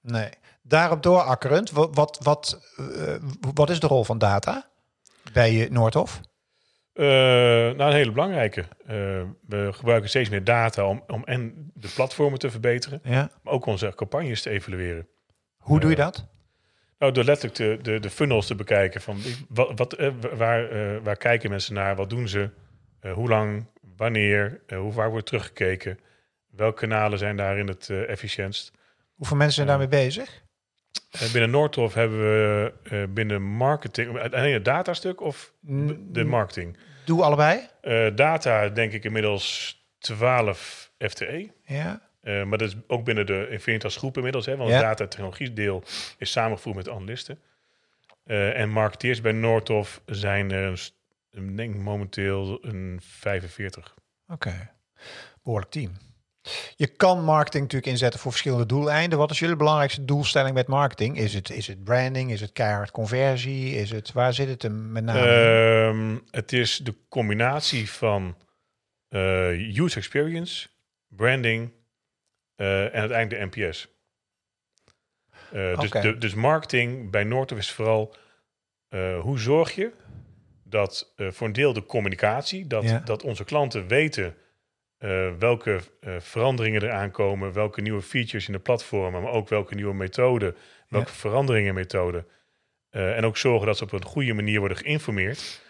Nee. 0.02 0.28
Daarop 0.62 1.02
doorakkerend, 1.02 1.70
wat, 1.70 1.94
wat, 1.94 2.18
wat, 2.22 2.60
eh, 2.76 3.14
wat 3.54 3.70
is 3.70 3.80
de 3.80 3.86
rol 3.86 4.04
van 4.04 4.18
data 4.18 4.68
bij 5.32 5.68
Noordhof? 5.70 6.20
Eh, 6.92 7.04
nou, 7.06 7.82
een 7.82 7.92
hele 7.92 8.12
belangrijke. 8.12 8.60
Eh, 8.86 8.96
we 9.46 9.68
gebruiken 9.72 10.08
steeds 10.08 10.28
meer 10.28 10.44
data 10.44 10.86
om, 10.86 11.02
om 11.06 11.24
en 11.24 11.70
de 11.74 11.88
platformen 11.94 12.38
te 12.38 12.50
verbeteren, 12.50 13.00
Ja. 13.04 13.30
maar 13.42 13.52
ook 13.52 13.66
onze 13.66 13.92
campagnes 13.96 14.42
te 14.42 14.50
evalueren. 14.50 15.06
Hoe 15.56 15.80
doe 15.80 15.90
je 15.90 15.96
dat? 15.96 16.26
Nou, 16.98 17.12
door 17.12 17.24
letterlijk 17.24 17.56
de, 17.58 17.78
de, 17.82 18.00
de 18.00 18.10
funnels 18.10 18.46
te 18.46 18.54
bekijken 18.54 19.00
van 19.00 19.18
wat, 19.48 19.72
wat, 19.74 19.96
waar, 20.36 20.68
waar 21.02 21.16
kijken 21.16 21.50
mensen 21.50 21.74
naar, 21.74 21.96
wat 21.96 22.10
doen 22.10 22.28
ze, 22.28 22.50
hoe 23.14 23.28
lang, 23.28 23.66
wanneer, 23.96 24.60
hoe 24.74 24.92
vaak 24.92 25.10
wordt 25.10 25.26
teruggekeken, 25.26 25.98
welke 26.50 26.80
kanalen 26.80 27.18
zijn 27.18 27.36
daarin 27.36 27.66
het 27.68 27.90
efficiëntst. 27.90 28.72
Hoeveel 29.14 29.36
mensen 29.36 29.54
zijn 29.54 29.66
daarmee 29.66 29.88
bezig? 29.88 30.42
Eh, 31.10 31.32
binnen 31.32 31.50
Noordhof 31.50 31.94
hebben 31.94 32.18
we 32.18 32.72
eh, 32.84 33.02
binnen 33.08 33.42
marketing, 33.42 34.18
alleen 34.32 34.52
het 34.52 34.64
datastuk 34.64 35.20
of 35.20 35.52
de 35.60 36.24
marketing? 36.24 36.76
Doe 37.04 37.22
allebei? 37.22 37.60
Eh, 37.80 38.06
data 38.14 38.68
denk 38.68 38.92
ik 38.92 39.04
inmiddels 39.04 39.76
12 39.98 40.92
FTE. 40.98 41.50
Ja. 41.64 42.10
Maar 42.22 42.58
dat 42.58 42.60
is 42.68 42.74
ook 42.86 43.04
binnen 43.04 43.26
de 43.26 43.46
Infinitas 43.50 43.96
groep 43.96 44.16
inmiddels. 44.16 44.46
Hè, 44.46 44.56
want 44.56 44.68
Ja. 44.70 44.74
het 44.76 44.84
data- 44.84 45.02
en 45.04 45.08
technologie-deel 45.10 45.82
is 46.18 46.30
samengevoegd 46.30 46.76
met 46.76 46.88
analisten. 46.88 47.38
En 48.24 48.68
marketeers 48.70 49.20
bij 49.20 49.32
Noordhof 49.32 50.02
zijn 50.06 50.50
er, 50.50 50.78
st- 50.78 50.94
ik 51.30 51.56
denk 51.56 51.74
momenteel 51.74 52.58
een 52.64 52.98
45. 53.02 53.94
Oké. 54.28 54.70
Behoorlijk 55.42 55.70
team. 55.70 55.92
Je 56.76 56.86
kan 56.86 57.24
marketing 57.24 57.62
natuurlijk 57.62 57.92
inzetten 57.92 58.20
voor 58.20 58.30
verschillende 58.30 58.66
doeleinden. 58.66 59.18
Wat 59.18 59.30
is 59.30 59.38
jullie 59.38 59.56
belangrijkste 59.56 60.04
doelstelling 60.04 60.54
met 60.54 60.66
marketing? 60.66 61.18
Is 61.18 61.34
het, 61.34 61.50
is 61.50 61.66
het 61.66 61.84
branding? 61.84 62.32
Is 62.32 62.40
het 62.40 62.52
keihard 62.52 62.90
conversie? 62.90 63.74
Is 63.74 63.90
het, 63.90 64.12
waar 64.12 64.34
zit 64.34 64.48
het 64.48 64.62
hem 64.62 64.92
met 64.92 65.04
name? 65.04 65.20
Ehm, 65.20 66.18
het 66.30 66.52
is 66.52 66.76
de 66.76 66.94
combinatie 67.08 67.90
van 67.90 68.36
eh, 69.08 69.76
user 69.76 69.98
experience, 69.98 70.68
branding 71.08 71.72
eh, 72.54 72.84
en 72.84 72.92
uiteindelijk 72.92 73.52
de 73.52 73.60
NPS. 73.60 73.88
Eh, 75.52 75.80
dus, 75.80 75.90
de, 75.90 76.18
dus 76.18 76.34
marketing 76.34 77.10
bij 77.10 77.24
Noordhof 77.24 77.58
is 77.58 77.70
vooral 77.70 78.14
hoe 79.20 79.38
zorg 79.38 79.74
je 79.74 79.92
dat 80.64 81.12
voor 81.16 81.46
een 81.46 81.52
deel 81.52 81.72
de 81.72 81.86
communicatie, 81.86 82.66
dat, 82.66 82.82
Ja. 82.82 82.98
dat 82.98 83.22
onze 83.22 83.44
klanten 83.44 83.86
weten 83.86 84.36
eh, 85.02 85.30
welke 85.38 85.80
eh, 86.00 86.14
veranderingen 86.18 86.82
er 86.82 86.90
aankomen, 86.92 87.52
welke 87.52 87.80
nieuwe 87.80 88.02
features 88.02 88.46
in 88.46 88.52
de 88.52 88.58
platformen, 88.58 89.22
maar 89.22 89.32
ook 89.32 89.48
welke 89.48 89.74
nieuwe 89.74 89.94
methoden, 89.94 90.56
welke 90.88 91.08
Ja. 91.10 91.14
veranderingen 91.14 91.68
in 91.68 91.74
methoden. 91.74 92.26
Eh, 92.90 93.16
en 93.16 93.24
ook 93.24 93.36
zorgen 93.36 93.66
dat 93.66 93.76
ze 93.76 93.84
op 93.84 93.92
een 93.92 94.04
goede 94.04 94.32
manier 94.32 94.58
worden 94.58 94.76
geïnformeerd. 94.76 95.60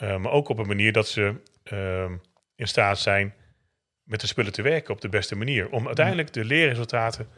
Maar 0.00 0.30
ook 0.30 0.48
op 0.48 0.58
een 0.58 0.66
manier 0.66 0.92
dat 0.92 1.08
ze 1.08 1.34
ehm, 1.62 2.12
in 2.54 2.68
staat 2.68 2.98
zijn 2.98 3.34
met 4.02 4.20
de 4.20 4.26
spullen 4.26 4.52
te 4.52 4.62
werken 4.62 4.94
op 4.94 5.00
de 5.00 5.08
beste 5.08 5.36
manier. 5.36 5.70
Om 5.70 5.86
uiteindelijk 5.86 6.32
de 6.32 6.44
leerresultaten 6.44 7.28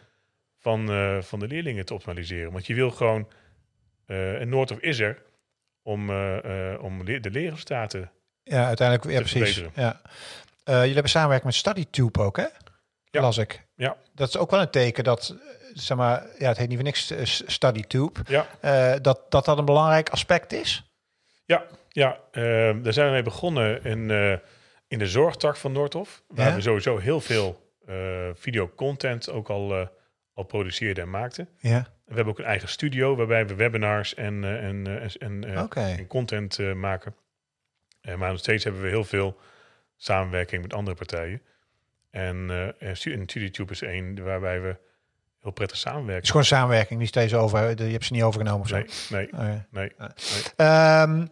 van, 0.59 0.87
van 1.23 1.39
de 1.39 1.47
leerlingen 1.47 1.85
te 1.85 1.95
optimaliseren. 1.95 2.53
Want 2.53 2.67
je 2.67 2.75
wil 2.75 2.91
gewoon, 2.91 3.29
en 4.07 4.49
Noordhof 4.49 4.79
is 4.79 4.99
er, 4.99 5.23
om, 5.83 6.11
om 6.81 7.03
le- 7.05 7.21
de 7.21 7.31
leerresultaten. 7.31 8.11
ja, 8.43 8.67
uiteindelijk, 8.67 9.11
ja, 9.11 9.19
precies. 9.21 9.65
Ja. 9.75 10.01
Eh, 10.65 10.75
jullie 10.79 10.93
hebben 10.93 11.11
samenwerking 11.11 11.49
met 11.53 11.59
StudyTube 11.61 12.21
ook, 12.21 12.37
hè? 12.37 12.47
Ja. 13.11 13.21
Las 13.21 13.39
ik. 13.39 13.67
Ja. 13.75 13.97
Dat 14.15 14.29
is 14.29 14.37
ook 14.37 14.51
wel 14.51 14.61
een 14.61 14.71
teken 14.71 15.05
dat, 15.05 15.37
eh, 15.41 15.47
zeg 15.75 15.97
maar, 15.97 16.27
ja, 16.39 16.49
het 16.49 16.57
heet 16.57 16.69
niet 16.69 16.77
voor 16.77 16.87
niks 16.87 17.11
eh, 17.11 17.25
StudyTube. 17.25 18.21
Ja, 18.27 18.47
dat, 18.99 19.31
dat 19.31 19.45
dat 19.45 19.59
een 19.59 19.65
belangrijk 19.65 20.09
aspect 20.09 20.53
is. 20.53 20.93
ja, 21.45 21.65
ja 21.89 22.19
eh, 22.31 22.43
daar 22.83 22.93
zijn 22.93 23.07
we 23.07 23.13
mee 23.13 23.23
begonnen 23.23 23.85
in, 23.85 24.11
in 24.89 24.99
de 24.99 25.07
zorgtak 25.09 25.57
van 25.57 25.73
Noordhof. 25.73 26.23
Waar 26.29 26.49
Ja. 26.49 26.55
we 26.55 26.61
sowieso 26.61 26.99
heel 26.99 27.21
veel 27.21 27.69
videocontent 28.35 29.31
ook 29.31 29.49
al, 29.51 29.89
al 30.35 30.43
produceerden 30.45 31.05
en 31.05 31.11
maakten. 31.11 31.49
Ja. 31.59 31.87
We 32.05 32.17
hebben 32.17 32.33
ook 32.35 32.39
een 32.39 32.45
eigen 32.45 32.69
studio 32.69 33.17
waarbij 33.17 33.47
we 33.47 33.55
webinars 33.55 34.15
en, 34.15 34.45
en, 34.45 34.87
en, 34.87 35.45
en, 35.45 35.45
en 35.75 36.07
content 36.07 36.59
eh, 36.59 36.73
maken. 36.73 37.15
Eh, 38.01 38.15
maar 38.15 38.31
nog 38.31 38.39
steeds 38.39 38.65
hebben 38.65 38.83
we 38.83 38.89
heel 38.89 39.05
veel 39.05 39.37
samenwerking 40.03 40.63
met 40.63 40.73
andere 40.75 40.97
partijen. 40.97 41.43
En, 42.11 42.47
eh 42.51 42.89
en 42.89 42.97
Stu- 42.97 43.13
en 43.13 43.23
StudiTube 43.23 43.73
is 43.73 43.83
één 43.83 44.25
waarbij 44.25 44.61
we 44.61 44.77
heel 45.41 45.51
prettig 45.51 45.79
Het 45.83 45.89
samenwerken. 45.89 46.23
is 46.23 46.31
gewoon 46.31 46.45
samenwerking, 46.45 46.99
niet 47.01 47.09
steeds 47.09 47.35
over. 47.35 47.85
Je 47.85 47.93
hebt 47.93 48.05
ze 48.05 48.13
niet 48.13 48.23
overgenomen 48.23 48.61
of 48.61 48.69
zo. 48.69 48.75
Nee, 48.75 48.87
nee, 49.11 49.33
Oh, 49.33 49.39
ja. 49.39 49.67
nee. 49.71 49.93
Ja. 49.99 50.13
nee. 50.15 50.43
Ehm, 50.57 51.27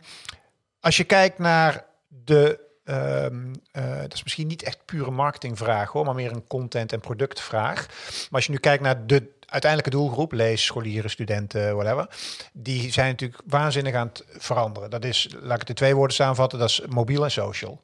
als 0.80 0.96
je 0.96 1.04
kijkt 1.04 1.38
naar 1.38 1.84
de. 2.08 2.66
ehm, 2.84 3.54
eh, 3.72 4.00
dat 4.00 4.14
is 4.14 4.22
misschien 4.22 4.46
niet 4.46 4.62
echt 4.62 4.84
pure 4.84 5.10
marketingvraag 5.10 5.90
hoor, 5.90 6.04
maar 6.04 6.14
meer 6.14 6.32
een 6.32 6.46
content- 6.46 6.92
en 6.92 7.00
productvraag. 7.00 7.86
Maar 7.86 8.28
als 8.30 8.44
je 8.46 8.52
nu 8.52 8.58
kijkt 8.58 8.82
naar 8.82 9.06
de 9.06 9.36
uiteindelijke 9.46 9.96
doelgroep, 9.96 10.32
lees, 10.32 10.64
scholieren, 10.64 11.10
studenten, 11.10 11.76
whatever, 11.76 12.08
die 12.52 12.92
zijn 12.92 13.08
natuurlijk 13.10 13.42
waanzinnig 13.46 13.94
aan 13.94 14.06
het 14.06 14.24
veranderen. 14.28 14.90
Dat 14.90 15.04
is, 15.04 15.28
laat 15.40 15.52
ik 15.54 15.60
het 15.60 15.68
in 15.68 15.74
twee 15.74 15.94
woorden 15.94 16.16
samenvatten, 16.16 16.58
dat 16.58 16.68
is 16.68 16.80
mobiel 16.88 17.24
en 17.24 17.30
social. 17.30 17.82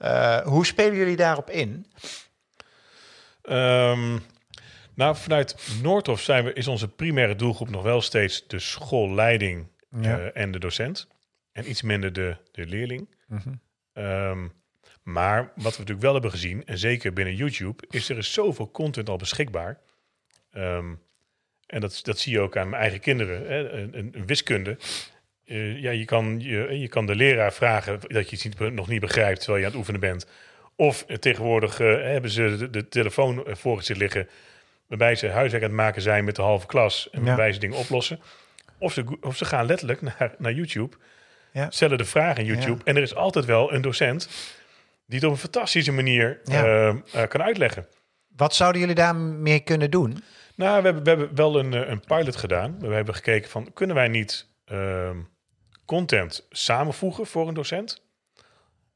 Eh, 0.00 0.40
hoe 0.40 0.66
spelen 0.66 0.96
jullie 0.96 1.16
daarop 1.16 1.50
in? 1.50 1.86
Ehm, 3.42 4.18
nou, 4.94 5.16
vanuit 5.16 5.56
Noordhof 5.82 6.20
zijn 6.20 6.44
we, 6.44 6.52
is 6.52 6.66
onze 6.66 6.88
primaire 6.88 7.36
doelgroep 7.36 7.70
nog 7.70 7.82
wel 7.82 8.00
steeds 8.00 8.46
de 8.46 8.58
schoolleiding 8.58 9.66
Ja. 10.00 10.18
eh, 10.18 10.42
en 10.42 10.50
de 10.50 10.58
docent. 10.58 11.08
En 11.52 11.70
iets 11.70 11.82
minder 11.82 12.12
de, 12.12 12.36
de 12.52 12.66
leerling. 12.66 13.14
Mhm. 13.26 13.52
Ehm, 13.92 14.48
maar 15.02 15.42
wat 15.42 15.72
we 15.72 15.78
natuurlijk 15.78 16.00
wel 16.00 16.12
hebben 16.12 16.30
gezien, 16.30 16.66
en 16.66 16.78
zeker 16.78 17.12
binnen 17.12 17.34
YouTube, 17.34 17.84
is 17.90 18.08
er 18.08 18.18
is 18.18 18.32
zoveel 18.32 18.70
content 18.70 19.08
al 19.08 19.16
beschikbaar. 19.16 19.80
Ehm, 20.50 20.94
en 21.66 21.80
dat, 21.80 22.00
dat 22.02 22.18
zie 22.18 22.32
je 22.32 22.40
ook 22.40 22.56
aan 22.56 22.68
mijn 22.68 22.82
eigen 22.82 23.00
kinderen. 23.00 23.46
Hè, 23.46 23.68
een, 23.72 23.94
een 24.16 24.26
wiskunde. 24.26 24.76
Eh, 25.50 25.80
ja, 25.82 25.90
je, 25.90 26.04
kan, 26.04 26.40
je, 26.40 26.78
je 26.78 26.88
kan 26.88 27.06
de 27.06 27.14
leraar 27.14 27.52
vragen 27.52 28.00
dat 28.06 28.30
je 28.30 28.36
iets 28.36 28.44
niet, 28.44 28.72
nog 28.72 28.88
niet 28.88 29.00
begrijpt 29.00 29.38
terwijl 29.40 29.58
je 29.58 29.64
aan 29.64 29.70
het 29.70 29.78
oefenen 29.78 30.00
bent. 30.00 30.26
Of 30.76 31.04
eh, 31.06 31.16
tegenwoordig 31.16 31.80
eh, 31.80 31.86
hebben 32.02 32.30
ze 32.30 32.56
de, 32.58 32.70
de 32.70 32.88
telefoon 32.88 33.44
voor 33.46 33.82
zich 33.82 33.96
liggen, 33.96 34.28
waarbij 34.86 35.14
ze 35.14 35.28
huiswerk 35.28 35.62
aan 35.62 35.68
het 35.68 35.78
maken 35.78 36.02
zijn 36.02 36.24
met 36.24 36.36
de 36.36 36.42
halve 36.42 36.66
klas 36.66 37.08
en 37.10 37.20
Ja. 37.20 37.26
waarbij 37.26 37.52
ze 37.52 37.58
dingen 37.58 37.76
oplossen. 37.76 38.20
Of 38.78 38.92
ze, 38.92 39.04
of 39.20 39.36
ze 39.36 39.44
gaan 39.44 39.66
letterlijk 39.66 40.00
naar, 40.02 40.34
naar 40.38 40.52
YouTube, 40.52 40.96
Ja. 41.52 41.70
stellen 41.70 41.98
de 41.98 42.04
vraag 42.04 42.36
in 42.36 42.44
YouTube. 42.44 42.76
Ja. 42.78 42.84
En 42.84 42.96
er 42.96 43.02
is 43.02 43.14
altijd 43.14 43.44
wel 43.44 43.72
een 43.72 43.82
docent 43.82 44.28
die 45.06 45.18
het 45.18 45.24
op 45.28 45.32
een 45.34 45.38
fantastische 45.38 45.92
manier 45.92 46.40
kan 47.28 47.42
uitleggen. 47.42 47.86
Wat 48.36 48.54
zouden 48.54 48.80
jullie 48.80 48.96
daarmee 48.96 49.60
kunnen 49.60 49.90
doen? 49.90 50.24
Nou, 50.54 50.78
we 50.78 50.84
hebben, 50.84 51.02
we 51.02 51.08
hebben 51.08 51.34
wel 51.36 51.58
een, 51.58 51.90
een 51.90 52.00
pilot 52.00 52.36
gedaan. 52.36 52.76
We 52.78 52.94
hebben 52.94 53.14
gekeken 53.14 53.50
van, 53.50 53.72
kunnen 53.74 53.96
wij 53.96 54.08
niet 54.08 54.46
ehm, 54.64 55.16
content 55.90 56.46
samenvoegen 56.50 57.26
voor 57.26 57.48
een 57.48 57.54
docent? 57.54 58.02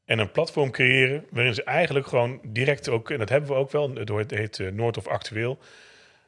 En 0.05 0.19
een 0.19 0.31
platform 0.31 0.71
creëren 0.71 1.25
waarin 1.29 1.53
ze 1.53 1.63
eigenlijk 1.63 2.07
gewoon 2.07 2.39
direct 2.43 2.89
ook, 2.89 3.09
en 3.11 3.17
dat 3.19 3.29
hebben 3.29 3.49
we 3.49 3.55
ook 3.55 3.71
wel, 3.71 4.05
door 4.05 4.19
het 4.19 4.31
heet 4.31 4.59
eh, 4.59 4.67
Noord 4.71 4.97
of 4.97 5.07
Actueel, 5.07 5.59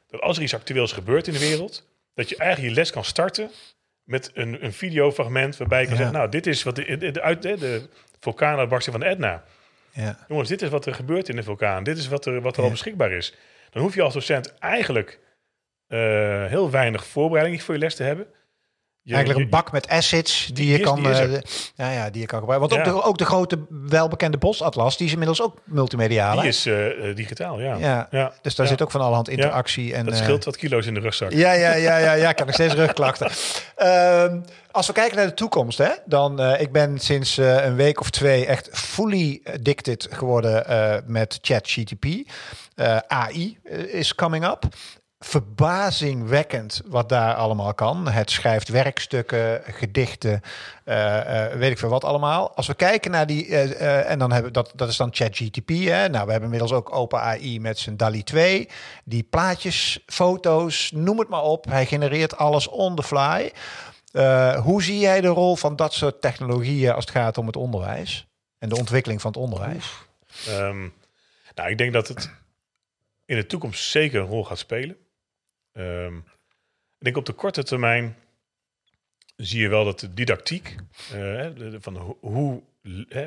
dat 0.06 0.20
als 0.20 0.36
er 0.36 0.42
iets 0.42 0.54
actueels 0.54 0.92
gebeurt 0.92 1.26
in 1.26 1.32
de 1.32 1.38
wereld, 1.38 1.86
dat 2.14 2.28
je 2.28 2.36
eigenlijk 2.36 2.70
je 2.74 2.80
les 2.80 2.90
kan 2.90 3.04
starten 3.04 3.50
met 4.02 4.30
een, 4.34 4.64
een 4.64 4.72
videofragment 4.72 5.56
waarbij 5.56 5.80
je 5.80 5.86
kan 5.86 5.94
Ja. 5.96 6.00
zeggen, 6.00 6.18
nou, 6.18 6.30
dit 6.30 6.46
is 6.46 6.62
wat 6.62 6.76
de, 6.76 6.96
de, 6.96 7.10
de, 7.10 7.22
uit- 7.22 7.42
de, 7.42 7.56
de 7.58 7.88
vulkaanuitbarsting 8.20 8.96
van 8.96 9.04
de 9.04 9.10
Etna. 9.12 9.44
Ja. 9.90 10.24
Jongens, 10.28 10.48
dit 10.48 10.62
is 10.62 10.68
wat 10.68 10.86
er 10.86 10.94
gebeurt 10.94 11.28
in 11.28 11.36
de 11.36 11.42
vulkaan. 11.42 11.82
Dit 11.84 11.98
is 11.98 12.08
wat 12.08 12.26
er, 12.26 12.40
wat 12.40 12.56
er 12.56 12.62
al 12.62 12.70
beschikbaar 12.70 13.12
is. 13.12 13.34
Dan 13.70 13.82
hoef 13.82 13.94
je 13.94 14.02
als 14.02 14.14
docent 14.14 14.58
eigenlijk 14.58 15.18
eh, 15.86 15.98
heel 16.46 16.70
weinig 16.70 17.06
voorbereiding 17.06 17.62
voor 17.62 17.74
je 17.74 17.80
les 17.80 17.94
te 17.94 18.02
hebben. 18.02 18.26
Je- 19.08 19.14
Eigenlijk 19.14 19.44
een 19.44 19.50
bak 19.50 19.72
met 19.72 19.88
assets 19.88 20.46
die, 20.46 20.54
die 20.54 20.66
je 20.72 20.78
is- 20.78 20.84
kan, 20.84 20.96
die 21.02 21.08
eh, 21.12 21.40
ja, 21.74 21.90
ja, 21.90 22.10
die 22.10 22.20
je 22.20 22.26
kan 22.26 22.38
gebruiken. 22.38 22.68
Want 22.68 22.86
Ja. 22.86 22.92
ook, 22.92 23.00
de, 23.02 23.08
ook 23.08 23.18
de 23.18 23.24
grote 23.24 23.58
welbekende 23.68 24.38
bosatlas, 24.38 24.96
die 24.96 25.06
is 25.06 25.12
inmiddels 25.12 25.42
ook 25.42 25.56
multimediaal. 25.64 26.36
Die 26.40 26.48
is 26.48 26.66
eh, 26.66 27.08
eh, 27.10 27.16
digitaal, 27.16 27.60
ja. 27.60 27.76
ja. 27.76 28.08
ja. 28.10 28.32
Dus 28.42 28.54
daar 28.54 28.66
zit 28.66 28.82
ook 28.82 28.90
van 28.90 29.00
allerhand 29.00 29.28
interactie. 29.28 29.94
En, 29.94 30.04
Dat 30.04 30.16
scheelt 30.16 30.44
wat 30.44 30.56
kilo's 30.56 30.86
in 30.86 30.94
de 30.94 31.00
rugzak. 31.00 31.32
ja, 31.32 31.52
ja, 31.52 31.74
ja, 31.74 31.96
ja, 31.96 32.12
ja, 32.12 32.28
ik 32.30 32.38
heb 32.38 32.46
nog 32.46 32.54
steeds 32.54 32.74
rugklachten. 32.84 33.30
Ehm, 33.76 34.40
als 34.70 34.86
we 34.86 34.92
kijken 34.92 35.16
naar 35.16 35.26
de 35.26 35.34
toekomst, 35.34 35.78
hè, 35.78 35.90
dan 36.04 36.40
uh, 36.40 36.60
ik 36.60 36.72
ben 36.72 36.98
sinds 36.98 37.38
uh, 37.38 37.64
een 37.64 37.76
week 37.76 38.00
of 38.00 38.10
twee 38.10 38.46
echt 38.46 38.68
fully 38.72 39.40
addicted 39.54 40.08
geworden 40.10 40.64
uh, 40.70 40.94
met 41.06 41.38
ChatGTP. 41.42 42.04
AI 43.06 43.58
is 43.90 44.14
coming 44.14 44.44
up 44.46 44.64
verbazingwekkend 45.20 46.82
wat 46.86 47.08
daar 47.08 47.34
allemaal 47.34 47.74
kan. 47.74 48.08
Het 48.08 48.30
schrijft 48.30 48.68
werkstukken, 48.68 49.62
gedichten, 49.64 50.40
uh, 50.84 50.94
uh, 50.94 51.46
weet 51.46 51.70
ik 51.70 51.78
veel 51.78 51.88
wat 51.88 52.04
allemaal. 52.04 52.54
Als 52.54 52.66
we 52.66 52.74
kijken 52.74 53.10
naar 53.10 53.26
die, 53.26 53.46
uh, 53.46 54.10
en 54.10 54.18
dan 54.18 54.32
hebben 54.32 54.52
dat, 54.52 54.72
dat 54.74 54.88
is 54.88 54.96
dan 54.96 55.08
ChatGTP. 55.12 55.70
Nou, 55.70 56.10
we 56.10 56.16
hebben 56.16 56.42
inmiddels 56.42 56.72
ook 56.72 56.94
OpenAI 56.94 57.60
met 57.60 57.78
zijn 57.78 57.96
DALI 57.96 58.22
2. 58.22 58.68
Die 59.04 59.22
plaatjes, 59.22 60.02
foto's, 60.06 60.90
noem 60.94 61.18
het 61.18 61.28
maar 61.28 61.42
op. 61.42 61.64
Hij 61.64 61.86
genereert 61.86 62.36
alles 62.36 62.68
on 62.68 62.96
the 62.96 63.02
fly. 63.02 63.52
hoe 64.62 64.82
zie 64.82 64.98
jij 64.98 65.20
de 65.20 65.28
rol 65.28 65.56
van 65.56 65.76
dat 65.76 65.92
soort 65.92 66.20
technologieën 66.20 66.92
als 66.92 67.04
het 67.04 67.14
gaat 67.14 67.38
om 67.38 67.46
het 67.46 67.56
onderwijs 67.56 68.26
en 68.58 68.68
de 68.68 68.76
ontwikkeling 68.76 69.20
van 69.20 69.30
het 69.30 69.40
onderwijs? 69.40 69.92
Um, 70.48 70.92
nou, 71.54 71.70
ik 71.70 71.78
denk 71.78 71.92
dat 71.92 72.08
het 72.08 72.30
in 73.24 73.36
de 73.36 73.46
toekomst 73.46 73.90
zeker 73.90 74.20
een 74.20 74.26
rol 74.26 74.44
gaat 74.44 74.58
spelen. 74.58 74.96
Um, 75.78 76.16
ik 76.98 77.04
denk 77.04 77.16
op 77.16 77.26
de 77.26 77.32
korte 77.32 77.62
termijn 77.62 78.16
zie 79.36 79.60
je 79.60 79.68
wel 79.68 79.84
dat 79.84 80.00
de 80.00 80.14
didactiek, 80.14 80.76
uh, 81.14 81.50
van 81.78 81.96
hoe, 82.20 82.62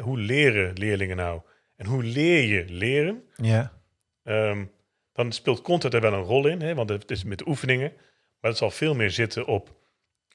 hoe 0.02 0.20
leren 0.20 0.74
leerlingen 0.74 1.18
nou 1.18 1.42
en 1.76 1.86
hoe 1.86 2.04
leer 2.04 2.44
je 2.44 2.66
leren, 2.70 3.24
ja. 3.36 3.80
Um, 4.24 4.72
dan 5.14 5.32
speelt 5.32 5.62
content 5.62 5.94
er 5.94 6.02
wel 6.02 6.14
een 6.14 6.24
rol 6.24 6.48
in, 6.48 6.62
hè, 6.62 6.76
want 6.76 6.90
het 6.90 7.12
is 7.12 7.24
met 7.24 7.48
oefeningen, 7.48 7.94
maar 8.40 8.50
het 8.50 8.58
zal 8.58 8.72
veel 8.72 8.96
meer 8.96 9.12
zitten 9.12 9.46
op 9.46 9.76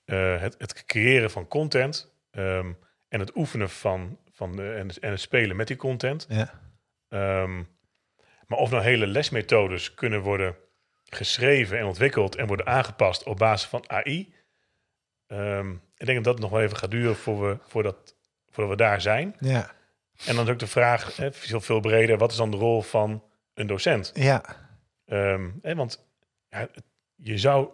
uh, 0.06 0.40
het, 0.40 0.54
het, 0.58 0.84
creëren 0.84 1.30
van 1.30 1.48
content 1.48 2.12
um, 2.30 2.78
en 3.08 3.20
het 3.20 3.36
oefenen 3.36 3.70
van, 3.70 4.18
van 4.32 4.56
de, 4.56 4.72
en, 4.72 4.88
en 5.00 5.10
het 5.10 5.20
spelen 5.20 5.56
met 5.56 5.66
die 5.66 5.76
content. 5.76 6.26
Ja. 6.28 6.60
maar 8.46 8.58
of 8.58 8.70
nou 8.70 8.82
hele 8.82 9.06
lesmethodes 9.06 9.94
kunnen 9.94 10.20
worden 10.20 10.56
geschreven 11.08 11.78
en 11.78 11.84
ontwikkeld 11.84 12.36
en 12.36 12.46
worden 12.46 12.66
aangepast 12.66 13.22
op 13.22 13.38
basis 13.38 13.68
van 13.68 13.90
AI. 13.90 14.34
Um, 15.26 15.38
ehm, 15.38 15.70
ik 15.96 16.06
denk 16.06 16.24
dat 16.24 16.34
dat 16.34 16.38
nog 16.38 16.50
wel 16.50 16.60
even 16.60 16.76
gaat 16.76 16.90
duren 16.90 17.16
voor 17.16 17.48
we, 17.48 17.58
voordat, 17.66 18.14
voordat 18.50 18.72
we 18.72 18.84
daar 18.84 19.00
zijn. 19.00 19.36
Ja. 19.40 19.70
En 20.24 20.34
dan 20.34 20.44
is 20.44 20.50
ook 20.50 20.58
de 20.58 20.66
vraag, 20.66 21.16
hè, 21.16 21.32
veel, 21.32 21.60
veel 21.60 21.80
breder, 21.80 22.18
wat 22.18 22.30
is 22.30 22.36
dan 22.36 22.50
de 22.50 22.56
rol 22.56 22.82
van 22.82 23.24
een 23.54 23.66
docent? 23.66 24.10
Ja. 24.14 24.44
Um, 25.06 25.58
hè, 25.62 25.74
want 25.74 26.06
ja, 26.48 26.68
je 27.14 27.38
zou, 27.38 27.68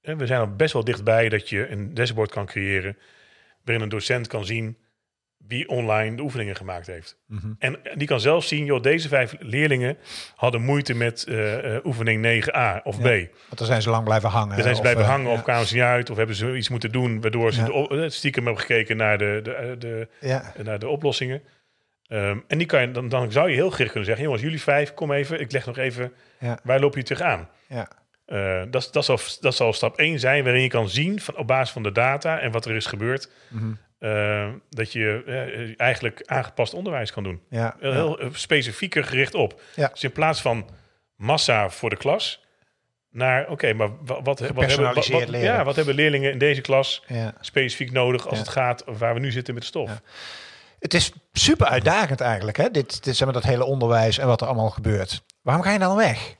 hè, 0.00 0.16
we 0.16 0.26
zijn 0.26 0.40
al 0.40 0.54
best 0.54 0.72
wel 0.72 0.84
dichtbij 0.84 1.28
dat 1.28 1.48
je 1.48 1.68
een 1.68 1.94
dashboard 1.94 2.30
kan 2.30 2.46
creëren 2.46 2.98
waarin 3.64 3.82
een 3.84 3.90
docent 3.90 4.26
kan 4.26 4.44
zien 4.44 4.78
wie 5.46 5.68
online 5.68 6.16
de 6.16 6.22
oefeningen 6.22 6.56
gemaakt 6.56 6.86
heeft. 6.86 7.16
Mhm. 7.26 7.52
En 7.58 7.78
die 7.94 8.06
kan 8.06 8.20
zelf 8.20 8.44
zien, 8.44 8.64
joh, 8.64 8.82
deze 8.82 9.08
vijf 9.08 9.34
leerlingen 9.38 9.98
hadden 10.34 10.62
moeite 10.62 10.94
met 10.94 11.24
uh, 11.28 11.64
uh, 11.64 11.84
oefening 11.84 12.46
9a 12.46 12.82
of 12.82 12.98
B. 12.98 13.04
Want 13.04 13.30
dan 13.56 13.66
zijn 13.66 13.82
ze 13.82 13.90
lang 13.90 14.04
blijven 14.04 14.28
hangen. 14.28 14.54
Dan 14.54 14.62
zijn 14.62 14.74
ze 14.74 14.80
of, 14.80 14.80
blijven 14.80 15.02
uh, 15.02 15.08
hangen 15.08 15.30
of 15.30 15.42
kwamen 15.42 15.66
ze 15.66 15.74
niet 15.74 15.82
uit 15.82 16.10
of 16.10 16.16
hebben 16.16 16.36
ze 16.36 16.56
iets 16.56 16.68
moeten 16.68 16.92
doen 16.92 17.20
waardoor 17.20 17.52
ze 17.52 17.64
de, 17.64 17.88
uh, 17.92 18.08
stiekem 18.08 18.44
hebben 18.44 18.62
gekeken 18.62 18.96
naar 18.96 19.18
de, 19.18 19.40
de, 19.42 19.76
de, 19.78 20.08
ja. 20.20 20.52
naar 20.62 20.78
de 20.78 20.88
oplossingen. 20.88 21.42
Um, 22.08 22.44
en 22.46 22.58
die 22.58 22.66
kan 22.66 22.80
je, 22.80 22.90
dan, 22.90 23.08
dan 23.08 23.32
zou 23.32 23.48
je 23.48 23.54
heel 23.54 23.70
gericht 23.70 23.90
kunnen 23.90 24.04
zeggen, 24.04 24.24
jongens, 24.24 24.42
jullie 24.42 24.62
vijf, 24.62 24.94
kom 24.94 25.12
even, 25.12 25.40
ik 25.40 25.52
leg 25.52 25.66
nog 25.66 25.76
even, 25.76 26.12
waar 26.62 26.80
loop 26.80 26.94
je 26.94 27.02
tegenaan? 27.02 27.48
Ja. 27.68 27.88
Uh, 28.26 28.62
dat, 28.70 28.88
dat, 28.92 29.04
zal, 29.04 29.18
dat 29.40 29.54
zal 29.54 29.72
stap 29.72 29.96
1 29.98 30.18
zijn, 30.18 30.44
waarin 30.44 30.62
je 30.62 30.68
kan 30.68 30.88
zien 30.88 31.20
van, 31.20 31.36
op 31.36 31.46
basis 31.46 31.70
van 31.70 31.82
de 31.82 31.92
data 31.92 32.38
en 32.38 32.50
wat 32.50 32.64
er 32.64 32.76
is 32.76 32.86
gebeurd, 32.86 33.30
mm 33.48 33.58
-hmm. 33.58 33.78
Uh, 34.00 34.48
dat 34.68 34.92
je 34.92 35.22
uh, 35.26 35.74
eigenlijk 35.76 36.22
aangepast 36.26 36.74
onderwijs 36.74 37.12
kan 37.12 37.22
doen. 37.22 37.40
Ja, 37.50 37.76
heel 37.80 38.24
ja. 38.24 38.28
specifieker 38.32 39.04
gericht 39.04 39.34
op. 39.34 39.60
Ja. 39.74 39.88
Dus 39.88 40.04
in 40.04 40.12
plaats 40.12 40.40
van 40.40 40.68
massa 41.16 41.70
voor 41.70 41.90
de 41.90 41.96
klas, 41.96 42.44
naar 43.10 43.42
oké, 43.42 43.52
okay, 43.52 43.72
maar 43.72 43.88
wat, 44.04 44.20
wat, 44.22 44.38
hebben, 44.38 44.84
wat, 44.94 45.06
wat, 45.06 45.28
ja, 45.30 45.64
wat 45.64 45.76
hebben 45.76 45.94
leerlingen 45.94 46.32
in 46.32 46.38
deze 46.38 46.60
klas 46.60 47.04
ja. 47.06 47.34
specifiek 47.40 47.92
nodig 47.92 48.28
als 48.28 48.38
het 48.38 48.48
gaat 48.48 48.82
waar 48.86 49.14
we 49.14 49.20
nu 49.20 49.30
zitten 49.30 49.54
met 49.54 49.62
de 49.62 49.68
stof? 49.68 50.00
Het 50.78 50.94
is 50.94 51.12
super 51.32 51.66
uitdagend 51.66 52.20
eigenlijk, 52.20 52.56
hè? 52.56 52.70
Dit, 52.70 53.04
dit 53.04 53.16
zeg 53.16 53.24
maar, 53.24 53.34
dat 53.34 53.50
hele 53.50 53.64
onderwijs 53.64 54.18
en 54.18 54.26
wat 54.26 54.40
er 54.40 54.46
allemaal 54.46 54.70
gebeurt. 54.70 55.22
Waarom 55.42 55.64
ga 55.64 55.72
je 55.72 55.78
dan 55.78 55.96
weg? 55.96 56.34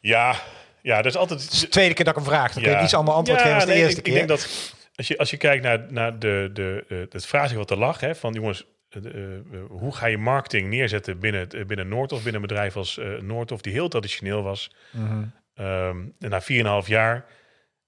Ja, 0.00 0.36
ja, 0.82 0.96
dat 0.96 1.06
is 1.06 1.16
altijd. 1.16 1.42
Het 1.42 1.52
is 1.52 1.60
de 1.60 1.68
tweede 1.68 1.94
keer 1.94 2.04
dat 2.04 2.16
ik 2.16 2.22
hem 2.22 2.30
vraag. 2.30 2.52
Dan 2.52 2.62
kun 2.62 2.72
je 2.72 2.82
iets 2.82 2.94
ander 2.94 3.14
antwoord 3.14 3.40
geven 3.40 3.54
als 3.54 3.64
de 3.64 3.70
nee, 3.70 3.82
eerste 3.82 3.98
ik, 3.98 4.02
keer. 4.02 4.12
Ik 4.12 4.18
denk 4.18 4.40
dat 4.40 4.72
als 4.94 5.08
je, 5.08 5.18
als 5.18 5.30
je 5.30 5.36
kijkt 5.36 5.62
naar, 5.62 5.92
naar 5.92 6.18
de, 6.18 6.50
de, 6.52 6.84
uh, 6.88 6.98
het 7.08 7.26
vraagstuk 7.26 7.58
wat 7.58 7.70
er 7.70 7.78
lag, 7.78 8.00
hè, 8.00 8.14
van 8.14 8.32
jongens, 8.32 8.66
uh, 8.90 9.14
uh, 9.14 9.40
hoe 9.68 9.94
ga 9.94 10.06
je 10.06 10.18
marketing 10.18 10.68
neerzetten 10.68 11.18
binnen, 11.18 11.48
binnen 11.66 11.88
Noordhof, 11.88 12.22
binnen 12.22 12.42
een 12.42 12.48
bedrijf 12.48 12.76
als 12.76 13.00
Noordhof, 13.20 13.60
die 13.60 13.72
heel 13.72 13.88
traditioneel 13.88 14.42
was. 14.42 14.74
Mm 14.90 15.06
-hmm. 15.06 15.32
um, 15.66 16.14
en 16.18 16.30
na 16.30 16.82
4,5 16.82 16.88
jaar, 16.88 17.26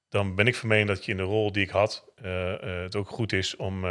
dan 0.09 0.35
ben 0.35 0.47
ik 0.47 0.55
van 0.55 0.69
mening 0.69 0.89
dat 0.89 1.05
je 1.05 1.11
in 1.11 1.17
de 1.17 1.23
rol 1.23 1.53
die 1.53 1.63
ik 1.63 1.71
had, 1.71 2.13
het 2.61 2.97
ook 2.97 3.09
goed 3.09 3.33
is 3.33 3.57
om, 3.57 3.85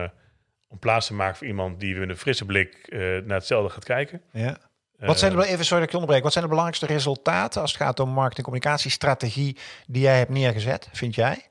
om 0.67 0.79
plaats 0.79 1.07
te 1.07 1.13
maken 1.13 1.37
voor 1.37 1.47
iemand 1.47 1.79
die 1.79 1.95
met 1.95 2.09
een 2.09 2.17
frisse 2.17 2.45
blik 2.45 2.85
naar 3.25 3.37
hetzelfde 3.37 3.69
gaat 3.69 3.83
kijken. 3.83 4.21
Ja. 4.31 4.57
Wat 4.97 5.19
zijn 5.19 5.35
de, 5.35 5.45
even 5.45 5.65
sorry 5.65 5.79
dat 5.79 5.89
ik 5.89 5.93
onderbreek. 5.93 6.23
Wat 6.23 6.31
zijn 6.31 6.43
de 6.43 6.49
belangrijkste 6.49 6.93
resultaten 6.93 7.61
als 7.61 7.71
het 7.71 7.81
gaat 7.81 7.99
om 7.99 8.09
marketing-communicatiestrategie 8.09 9.57
die 9.87 10.01
jij 10.01 10.17
hebt 10.17 10.29
neergezet, 10.29 10.89
vind 10.91 11.15
jij? 11.15 11.49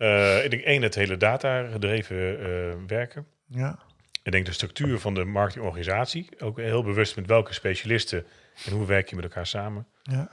Uh, 0.00 0.44
ik 0.44 0.50
denk 0.50 0.62
één, 0.62 0.82
het 0.82 0.94
hele 0.94 1.16
data-gedreven 1.16 2.16
uh, 2.16 2.74
werken. 2.86 3.26
Ja. 3.46 3.78
Ik 4.22 4.32
denk 4.32 4.46
de 4.46 4.52
structuur 4.52 4.98
van 4.98 5.14
de 5.14 5.24
marketingorganisatie. 5.24 6.28
Ook 6.38 6.56
heel 6.56 6.82
bewust 6.82 7.16
met 7.16 7.26
welke 7.26 7.54
specialisten 7.54 8.26
en 8.66 8.72
hoe 8.72 8.86
werk 8.86 9.08
je 9.08 9.16
met 9.16 9.24
elkaar 9.24 9.46
samen. 9.46 9.86
Ja. 10.02 10.30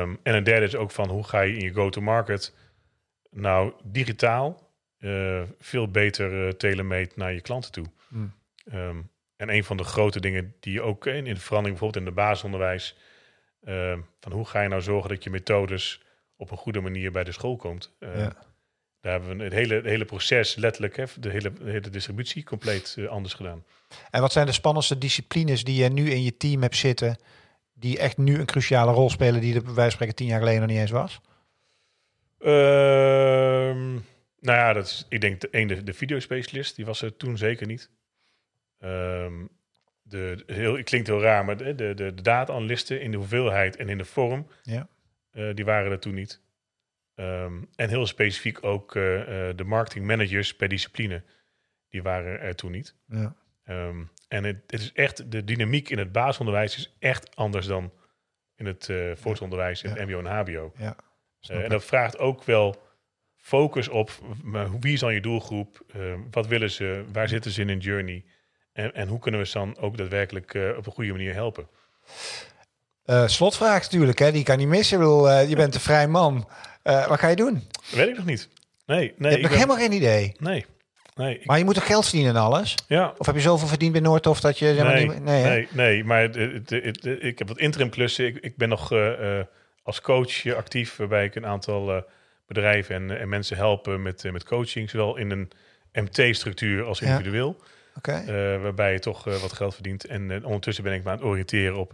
Um, 0.00 0.18
en 0.22 0.34
een 0.34 0.44
derde 0.44 0.66
is 0.66 0.76
ook 0.76 0.90
van 0.90 1.08
hoe 1.08 1.24
ga 1.24 1.40
je 1.40 1.56
in 1.56 1.64
je 1.64 1.72
go-to-market 1.72 2.54
nou 3.30 3.72
digitaal 3.84 4.70
uh, 4.98 5.42
veel 5.58 5.90
beter 5.90 6.56
telemeet 6.56 7.16
naar 7.16 7.32
je 7.32 7.40
klanten 7.40 7.72
toe. 7.72 7.86
Mm. 8.08 8.32
Um, 8.74 9.10
en 9.36 9.50
een 9.50 9.64
van 9.64 9.76
de 9.76 9.84
grote 9.84 10.20
dingen 10.20 10.54
die 10.60 10.72
je 10.72 10.82
ook 10.82 11.06
in, 11.06 11.26
in 11.26 11.34
de 11.34 11.40
verandering, 11.40 11.78
bijvoorbeeld 11.78 12.06
in 12.06 12.14
de 12.14 12.20
basisonderwijs, 12.20 12.96
van 14.20 14.32
hoe 14.32 14.46
ga 14.46 14.60
je 14.60 14.68
nou 14.68 14.82
zorgen 14.82 15.08
dat 15.08 15.24
je 15.24 15.30
methodes 15.30 16.02
op 16.36 16.50
een 16.50 16.56
goede 16.56 16.80
manier 16.80 17.12
bij 17.12 17.24
de 17.24 17.32
school 17.32 17.56
komt. 17.56 17.96
ja. 18.00 18.46
Daar 19.00 19.12
hebben 19.12 19.36
we 19.36 19.44
het 19.44 19.52
hele, 19.52 19.74
het 19.74 19.84
hele 19.84 20.04
proces, 20.04 20.54
letterlijk, 20.54 20.96
hè, 20.96 21.04
de, 21.20 21.30
hele, 21.30 21.52
de 21.52 21.70
hele 21.70 21.90
distributie, 21.90 22.44
compleet 22.44 22.94
uh, 22.98 23.08
anders 23.08 23.34
gedaan. 23.34 23.64
En 24.10 24.20
wat 24.20 24.32
zijn 24.32 24.46
de 24.46 24.52
spannendste 24.52 24.98
disciplines 24.98 25.64
die 25.64 25.82
je 25.82 25.88
nu 25.88 26.10
in 26.10 26.22
je 26.22 26.36
team 26.36 26.62
hebt 26.62 26.76
zitten, 26.76 27.16
die 27.74 27.98
echt 27.98 28.16
nu 28.16 28.38
een 28.38 28.46
cruciale 28.46 28.92
rol 28.92 29.10
spelen, 29.10 29.40
die 29.40 29.54
er 29.54 29.62
bij 29.62 29.74
wijze 29.74 29.80
van 29.80 29.90
spreken 29.90 30.14
tien 30.14 30.26
jaar 30.26 30.38
geleden 30.38 30.60
nog 30.60 30.70
niet 30.70 30.78
eens 30.78 30.90
was? 30.90 31.20
Um, 32.38 34.04
nou 34.40 34.58
ja, 34.58 34.72
dat 34.72 34.86
is, 34.86 35.06
ik 35.08 35.20
denk 35.20 35.40
de, 35.40 35.48
een, 35.50 35.66
de, 35.66 35.82
de 35.82 35.92
videospecialist, 35.92 36.76
die 36.76 36.84
was 36.84 37.02
er 37.02 37.16
toen 37.16 37.36
zeker 37.36 37.66
niet. 37.66 37.90
Um, 38.78 39.48
de, 40.02 40.42
heel, 40.46 40.76
het 40.76 40.84
klinkt 40.84 41.06
heel 41.06 41.20
raar, 41.20 41.44
maar 41.44 41.56
de, 41.56 41.74
de, 41.74 41.94
de, 41.94 42.14
de 42.14 42.22
data-analysten 42.22 43.00
in 43.00 43.10
de 43.10 43.16
hoeveelheid 43.16 43.76
en 43.76 43.88
in 43.88 43.98
de 43.98 44.04
vorm, 44.04 44.46
ja. 44.62 44.88
uh, 45.32 45.54
die 45.54 45.64
waren 45.64 45.90
er 45.92 45.98
toen 45.98 46.14
niet. 46.14 46.40
Um, 47.20 47.68
en 47.74 47.88
heel 47.88 48.06
specifiek 48.06 48.64
ook 48.64 48.94
uh, 48.94 49.18
uh, 49.18 49.24
de 49.56 49.64
marketing 49.64 50.06
managers 50.06 50.56
per 50.56 50.68
discipline. 50.68 51.22
Die 51.88 52.02
waren 52.02 52.40
er 52.40 52.54
toen 52.54 52.70
niet. 52.70 52.94
Ja. 53.06 53.36
Um, 53.68 54.10
en 54.28 54.44
het, 54.44 54.56
het, 54.66 54.80
is 54.80 54.92
echt, 54.92 55.30
de 55.30 55.44
dynamiek 55.44 55.90
in 55.90 55.98
het 55.98 56.12
basisonderwijs 56.12 56.76
is 56.76 56.96
echt 56.98 57.36
anders 57.36 57.66
dan 57.66 57.92
in 58.56 58.66
het 58.66 58.88
uh, 58.88 59.14
voortonderwijs, 59.14 59.82
in 59.82 59.90
ja. 59.90 59.96
het 59.96 60.08
mbo 60.08 60.18
en 60.18 60.26
hbo. 60.26 60.72
Ja, 60.76 60.96
en 61.40 61.68
dat 61.68 61.84
vraagt 61.84 62.18
ook 62.18 62.44
wel 62.44 62.82
focus 63.36 63.88
op 63.88 64.10
wie 64.80 64.92
is 64.92 65.00
dan 65.00 65.14
je 65.14 65.20
doelgroep, 65.20 65.84
wat 66.30 66.46
willen 66.46 66.70
ze, 66.70 67.04
waar 67.12 67.28
zitten 67.28 67.50
ze 67.50 67.60
in 67.60 67.68
een 67.68 67.78
journey 67.78 68.24
en, 68.72 68.94
en 68.94 69.08
hoe 69.08 69.18
kunnen 69.18 69.40
we 69.40 69.46
ze 69.46 69.58
dan 69.58 69.78
ook 69.78 69.96
daadwerkelijk 69.96 70.54
op 70.76 70.86
een 70.86 70.92
goede 70.92 71.12
manier 71.12 71.34
helpen. 71.34 71.68
Uh, 73.10 73.26
slotvraag 73.26 73.82
natuurlijk, 73.82 74.18
hè? 74.18 74.32
die 74.32 74.44
kan 74.44 74.58
niet 74.58 74.68
missen. 74.68 74.96
Ik 74.96 75.02
bedoel, 75.02 75.28
uh, 75.28 75.48
je 75.48 75.56
bent 75.56 75.74
een 75.74 75.80
vrij 75.80 76.08
man. 76.08 76.48
Uh, 76.84 77.06
wat 77.06 77.18
ga 77.18 77.28
je 77.28 77.36
doen? 77.36 77.54
Dat 77.72 77.90
weet 77.90 78.08
ik 78.08 78.16
nog 78.16 78.24
niet. 78.24 78.48
Nee, 78.86 78.98
nee. 78.98 79.12
Je 79.16 79.28
hebt 79.28 79.40
nog 79.40 79.50
ben... 79.50 79.50
helemaal 79.50 79.76
geen 79.76 79.92
idee. 79.92 80.34
Nee. 80.38 80.66
nee 81.14 81.38
ik... 81.38 81.46
Maar 81.46 81.58
je 81.58 81.64
moet 81.64 81.74
toch 81.74 81.86
geld 81.86 82.04
verdienen 82.04 82.34
en 82.34 82.40
alles? 82.40 82.74
Ja. 82.88 83.14
Of 83.18 83.26
heb 83.26 83.34
je 83.34 83.40
zoveel 83.40 83.68
verdiend 83.68 83.92
bij 83.92 84.00
Noordhof 84.00 84.40
dat 84.40 84.58
je... 84.58 84.74
Zeg 84.74 84.84
maar, 84.84 84.94
nee, 84.94 85.08
niet... 85.08 85.24
nee, 85.24 85.42
nee, 85.44 85.68
nee, 85.70 86.04
maar 86.04 86.22
het, 86.22 86.34
het, 86.34 86.70
het, 86.70 87.04
ik 87.04 87.38
heb 87.38 87.48
wat 87.48 87.58
interim 87.58 87.90
klussen. 87.90 88.26
Ik, 88.26 88.36
ik 88.36 88.56
ben 88.56 88.68
nog 88.68 88.92
als 89.82 90.00
coach 90.00 90.54
actief, 90.54 90.96
waarbij 90.96 91.24
ik 91.24 91.34
een 91.34 91.46
aantal 91.46 92.04
bedrijven 92.46 92.94
en, 92.94 93.18
en, 93.18 93.28
mensen 93.28 93.56
helpen 93.56 94.02
met, 94.02 94.32
met 94.32 94.44
coaching. 94.44 94.90
Zowel 94.90 95.16
in 95.16 95.30
een 95.30 95.50
MT-structuur 95.92 96.84
als 96.84 97.00
individueel. 97.00 97.56
Ja. 97.58 97.66
Okay. 97.94 98.58
waarbij 98.60 98.92
je 98.92 98.98
toch 98.98 99.24
wat 99.24 99.52
geld 99.52 99.74
verdient. 99.74 100.06
En 100.06 100.44
ondertussen 100.44 100.84
ben 100.84 100.92
ik 100.92 101.04
me 101.04 101.10
aan 101.10 101.16
het 101.16 101.24
oriënteren 101.24 101.76
op 101.76 101.92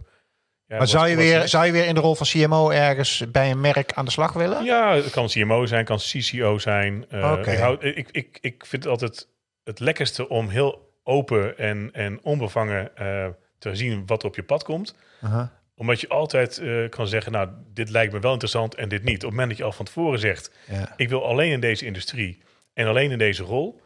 Ja, 0.67 0.77
Maar 0.77 0.87
zou 0.87 1.07
je, 1.07 1.15
weer, 1.15 1.47
zou 1.47 1.65
je 1.65 1.71
weer 1.71 1.85
in 1.85 1.95
de 1.95 2.01
rol 2.01 2.15
van 2.15 2.27
CMO 2.27 2.69
ergens 2.69 3.23
bij 3.31 3.51
een 3.51 3.61
merk 3.61 3.93
aan 3.93 4.05
de 4.05 4.11
slag 4.11 4.33
willen? 4.33 4.63
Ja, 4.63 4.95
het 4.95 5.09
kan 5.09 5.27
CMO 5.27 5.65
zijn, 5.65 5.85
kan 5.85 5.97
CCO 5.97 6.57
zijn. 6.57 7.05
Eh, 7.09 7.37
ik, 7.45 7.57
hou, 7.57 7.77
ik, 7.79 8.09
ik, 8.11 8.37
ik 8.41 8.65
vind 8.65 8.83
het 8.83 8.91
altijd 8.91 9.27
het 9.63 9.79
lekkerste 9.79 10.29
om 10.29 10.49
heel 10.49 10.93
open 11.03 11.57
en, 11.57 11.89
en 11.93 12.19
onbevangen 12.23 12.95
eh, 12.97 13.27
te 13.59 13.75
zien 13.75 14.03
wat 14.05 14.21
er 14.21 14.27
op 14.27 14.35
je 14.35 14.43
pad 14.43 14.63
komt. 14.63 14.95
Uh-huh. 15.23 15.47
Omdat 15.75 16.01
je 16.01 16.07
altijd 16.07 16.57
eh, 16.57 16.89
kan 16.89 17.07
zeggen, 17.07 17.31
nou, 17.31 17.49
dit 17.73 17.89
lijkt 17.89 18.13
me 18.13 18.19
wel 18.19 18.31
interessant 18.31 18.75
en 18.75 18.89
dit 18.89 19.03
niet. 19.03 19.15
Op 19.15 19.21
het 19.21 19.29
moment 19.29 19.49
dat 19.49 19.57
je 19.57 19.63
al 19.63 19.71
van 19.71 19.85
tevoren 19.85 20.19
zegt, 20.19 20.51
Ja. 20.69 20.93
ik 20.95 21.09
wil 21.09 21.25
alleen 21.25 21.51
in 21.51 21.59
deze 21.59 21.85
industrie 21.85 22.43
en 22.73 22.87
alleen 22.87 23.11
in 23.11 23.17
deze 23.17 23.43
rol, 23.43 23.81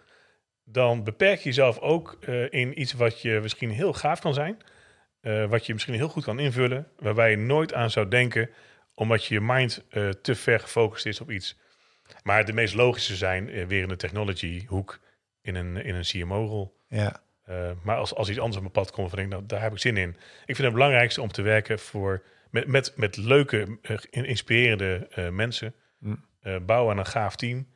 dan 0.64 1.04
beperk 1.04 1.38
je 1.38 1.44
jezelf 1.44 1.80
ook 1.80 2.18
in 2.50 2.82
iets 2.82 2.94
wat 2.94 3.22
je 3.22 3.40
misschien 3.42 3.70
heel 3.70 3.94
gaaf 3.94 4.20
kan 4.20 4.34
zijn, 4.34 4.58
eh, 5.22 5.46
wat 5.46 5.66
je 5.66 5.74
misschien 5.74 5.94
heel 5.96 6.10
goed 6.10 6.24
kan 6.24 6.40
invullen, 6.40 6.88
waarbij 7.00 7.32
je 7.32 7.38
nooit 7.38 7.74
aan 7.74 7.92
zou 7.92 8.08
denken, 8.08 8.50
omdat 8.94 9.26
je 9.26 9.42
mind 9.42 9.84
eh, 9.90 10.10
te 10.10 10.36
ver 10.36 10.60
gefocust 10.60 11.06
is 11.06 11.22
op 11.22 11.32
iets. 11.32 11.58
Maar 12.24 12.46
de 12.46 12.54
meest 12.54 12.74
logische 12.74 13.16
zijn 13.16 13.50
eh, 13.50 13.66
weer 13.66 13.82
in 13.82 13.88
de 13.88 13.96
technology 13.96 14.66
hoek 14.68 15.00
in 15.42 15.56
een, 15.56 15.78
in 15.78 15.96
een 15.96 16.04
CMO-rol. 16.04 16.78
ja. 16.88 17.22
Maar 17.84 17.98
als, 17.98 18.16
als 18.16 18.30
iets 18.30 18.38
anders 18.38 18.56
op 18.56 18.62
mijn 18.62 18.74
pad 18.74 18.92
komt, 18.92 19.10
van 19.10 19.18
denk 19.18 19.30
ik, 19.32 19.36
nou, 19.38 19.48
daar 19.48 19.62
heb 19.62 19.72
ik 19.72 19.80
zin 19.80 19.98
in. 19.98 20.10
Ik 20.46 20.56
vind 20.56 20.58
het 20.58 20.74
belangrijkste 20.74 21.22
om 21.22 21.32
te 21.32 21.42
werken 21.42 21.80
voor, 21.80 22.24
met, 22.52 22.68
met, 22.68 22.94
met 22.96 23.18
leuke, 23.18 23.78
in- 24.10 24.26
inspirerende 24.26 25.08
mensen. 25.32 25.74
Mm. 25.98 26.26
Bouwen 26.66 26.92
aan 26.92 27.00
een 27.00 27.06
gaaf 27.06 27.36
team. 27.36 27.68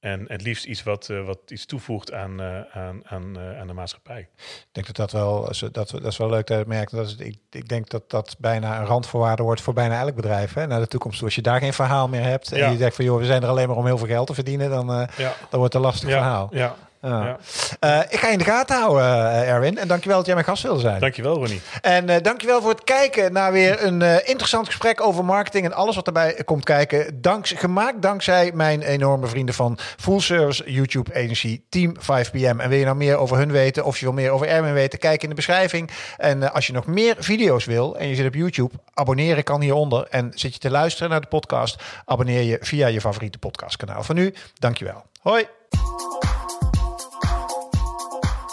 En 0.00 0.24
het 0.28 0.42
liefst 0.42 0.64
iets 0.64 0.82
wat, 0.82 1.08
eh, 1.08 1.24
wat 1.24 1.38
iets 1.48 1.66
toevoegt 1.66 2.12
aan, 2.12 2.40
eh, 2.40 2.60
aan, 2.72 3.00
aan, 3.04 3.38
eh, 3.38 3.60
aan 3.60 3.66
de 3.66 3.72
maatschappij. 3.72 4.20
Ik 4.38 4.66
denk 4.72 4.86
dat 4.86 4.96
dat 4.96 5.12
wel, 5.12 5.52
dat, 5.72 5.90
dat 5.90 6.04
is 6.04 6.16
wel 6.16 6.28
leuk 6.30 6.46
dat 6.46 6.58
je 6.58 6.64
merkt. 6.66 6.90
Dat 6.90 7.06
is, 7.06 7.16
ik, 7.16 7.38
ik 7.50 7.68
denk 7.68 7.88
dat 7.90 8.10
dat 8.10 8.36
bijna 8.38 8.80
een 8.80 8.86
randvoorwaarde 8.86 9.42
wordt 9.42 9.60
voor 9.60 9.74
bijna 9.74 10.00
elk 10.00 10.14
bedrijf. 10.14 10.52
Hè? 10.54 10.66
Naar 10.66 10.80
de 10.80 10.86
toekomst 10.86 11.16
toe. 11.16 11.26
Als 11.26 11.34
je 11.34 11.42
daar 11.42 11.60
geen 11.60 11.72
verhaal 11.72 12.08
meer 12.08 12.22
hebt 12.22 12.52
en 12.52 12.58
Ja. 12.58 12.70
je 12.70 12.76
denkt 12.76 12.94
van 12.96 13.04
joh, 13.04 13.18
we 13.18 13.24
zijn 13.24 13.42
er 13.42 13.48
alleen 13.48 13.68
maar 13.68 13.76
om 13.76 13.86
heel 13.86 13.98
veel 13.98 14.06
geld 14.06 14.26
te 14.26 14.34
verdienen, 14.34 14.70
dan, 14.70 14.86
Ja, 14.86 15.08
dan 15.50 15.58
wordt 15.60 15.62
het 15.62 15.74
een 15.74 15.80
lastig 15.80 16.08
ja, 16.08 16.14
verhaal. 16.16 16.48
ja, 16.52 16.74
Ja. 17.02 17.36
Eh, 17.80 18.00
ik 18.08 18.18
ga 18.18 18.26
je 18.26 18.32
in 18.32 18.38
de 18.38 18.44
gaten 18.44 18.76
houden, 18.76 19.04
eh, 19.04 19.50
Erwin. 19.50 19.78
En 19.78 19.88
dankjewel 19.88 20.16
dat 20.16 20.26
jij 20.26 20.34
mijn 20.34 20.46
gast 20.46 20.62
wilde 20.62 20.80
zijn. 20.80 21.00
Dankjewel, 21.00 21.34
Ronnie. 21.34 21.60
En 21.80 22.08
eh, 22.08 22.22
dankjewel 22.22 22.60
voor 22.60 22.70
het 22.70 22.84
kijken 22.84 23.32
naar 23.32 23.52
weer 23.52 23.84
een 23.84 24.26
interessant 24.26 24.66
gesprek 24.66 25.00
over 25.00 25.24
marketing 25.24 25.64
en 25.64 25.72
alles 25.72 25.96
wat 25.96 26.06
erbij 26.06 26.42
komt 26.44 26.64
kijken. 26.64 27.20
Danks, 27.20 27.52
gemaakt 27.52 28.02
dankzij 28.02 28.50
mijn 28.54 28.82
enorme 28.82 29.26
vrienden 29.26 29.54
van 29.54 29.78
Full 29.96 30.20
Service 30.20 30.72
YouTube 30.72 31.14
Agency 31.14 31.62
Team 31.68 31.96
5PM. 31.98 32.60
En 32.60 32.68
wil 32.68 32.78
je 32.78 32.84
nou 32.84 32.96
meer 32.96 33.16
over 33.16 33.36
hun 33.36 33.52
weten 33.52 33.84
of 33.84 33.98
je 33.98 34.04
wil 34.04 34.14
meer 34.14 34.30
over 34.30 34.48
Erwin 34.48 34.72
weten, 34.72 34.98
kijk 34.98 35.22
in 35.22 35.28
de 35.28 35.34
beschrijving. 35.34 35.90
En 36.16 36.52
als 36.52 36.66
je 36.66 36.72
nog 36.72 36.86
meer 36.86 37.16
video's 37.18 37.64
wil 37.64 37.96
en 37.96 38.08
je 38.08 38.14
zit 38.14 38.26
op 38.26 38.34
YouTube, 38.34 38.74
abonneren 38.94 39.44
kan 39.44 39.60
hieronder. 39.60 40.06
En 40.10 40.32
zit 40.34 40.52
je 40.52 40.60
te 40.60 40.70
luisteren 40.70 41.10
naar 41.10 41.20
de 41.20 41.26
podcast, 41.26 41.82
abonneer 42.04 42.42
je 42.42 42.58
via 42.60 42.86
je 42.86 43.00
favoriete 43.00 43.38
podcastkanaal. 43.38 44.02
Voor 44.02 44.14
nu, 44.14 44.34
dankjewel. 44.58 45.04
Hoi! 45.20 45.46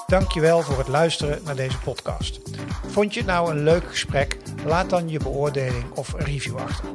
Dankjewel 0.07 0.61
voor 0.61 0.77
het 0.77 0.87
luisteren 0.87 1.39
naar 1.43 1.55
deze 1.55 1.79
podcast. 1.79 2.39
Vond 2.87 3.13
je 3.13 3.19
het 3.19 3.29
nou 3.29 3.51
een 3.51 3.63
leuk 3.63 3.89
gesprek? 3.89 4.37
Laat 4.65 4.89
dan 4.89 5.09
je 5.09 5.19
beoordeling 5.19 5.91
of 5.93 6.13
review 6.17 6.57
achter. 6.57 6.89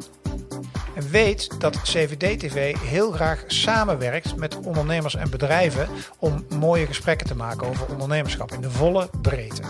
En 0.94 1.10
weet 1.10 1.60
dat 1.60 1.82
CVD-TV 1.82 2.78
heel 2.78 3.10
graag 3.10 3.44
samenwerkt 3.46 4.36
met 4.36 4.56
ondernemers 4.56 5.14
en 5.14 5.30
bedrijven 5.30 5.88
om 6.18 6.46
mooie 6.58 6.86
gesprekken 6.86 7.26
te 7.26 7.36
maken 7.36 7.66
over 7.66 7.86
ondernemerschap 7.86 8.52
in 8.52 8.60
de 8.60 8.70
volle 8.70 9.08
breedte. 9.22 9.62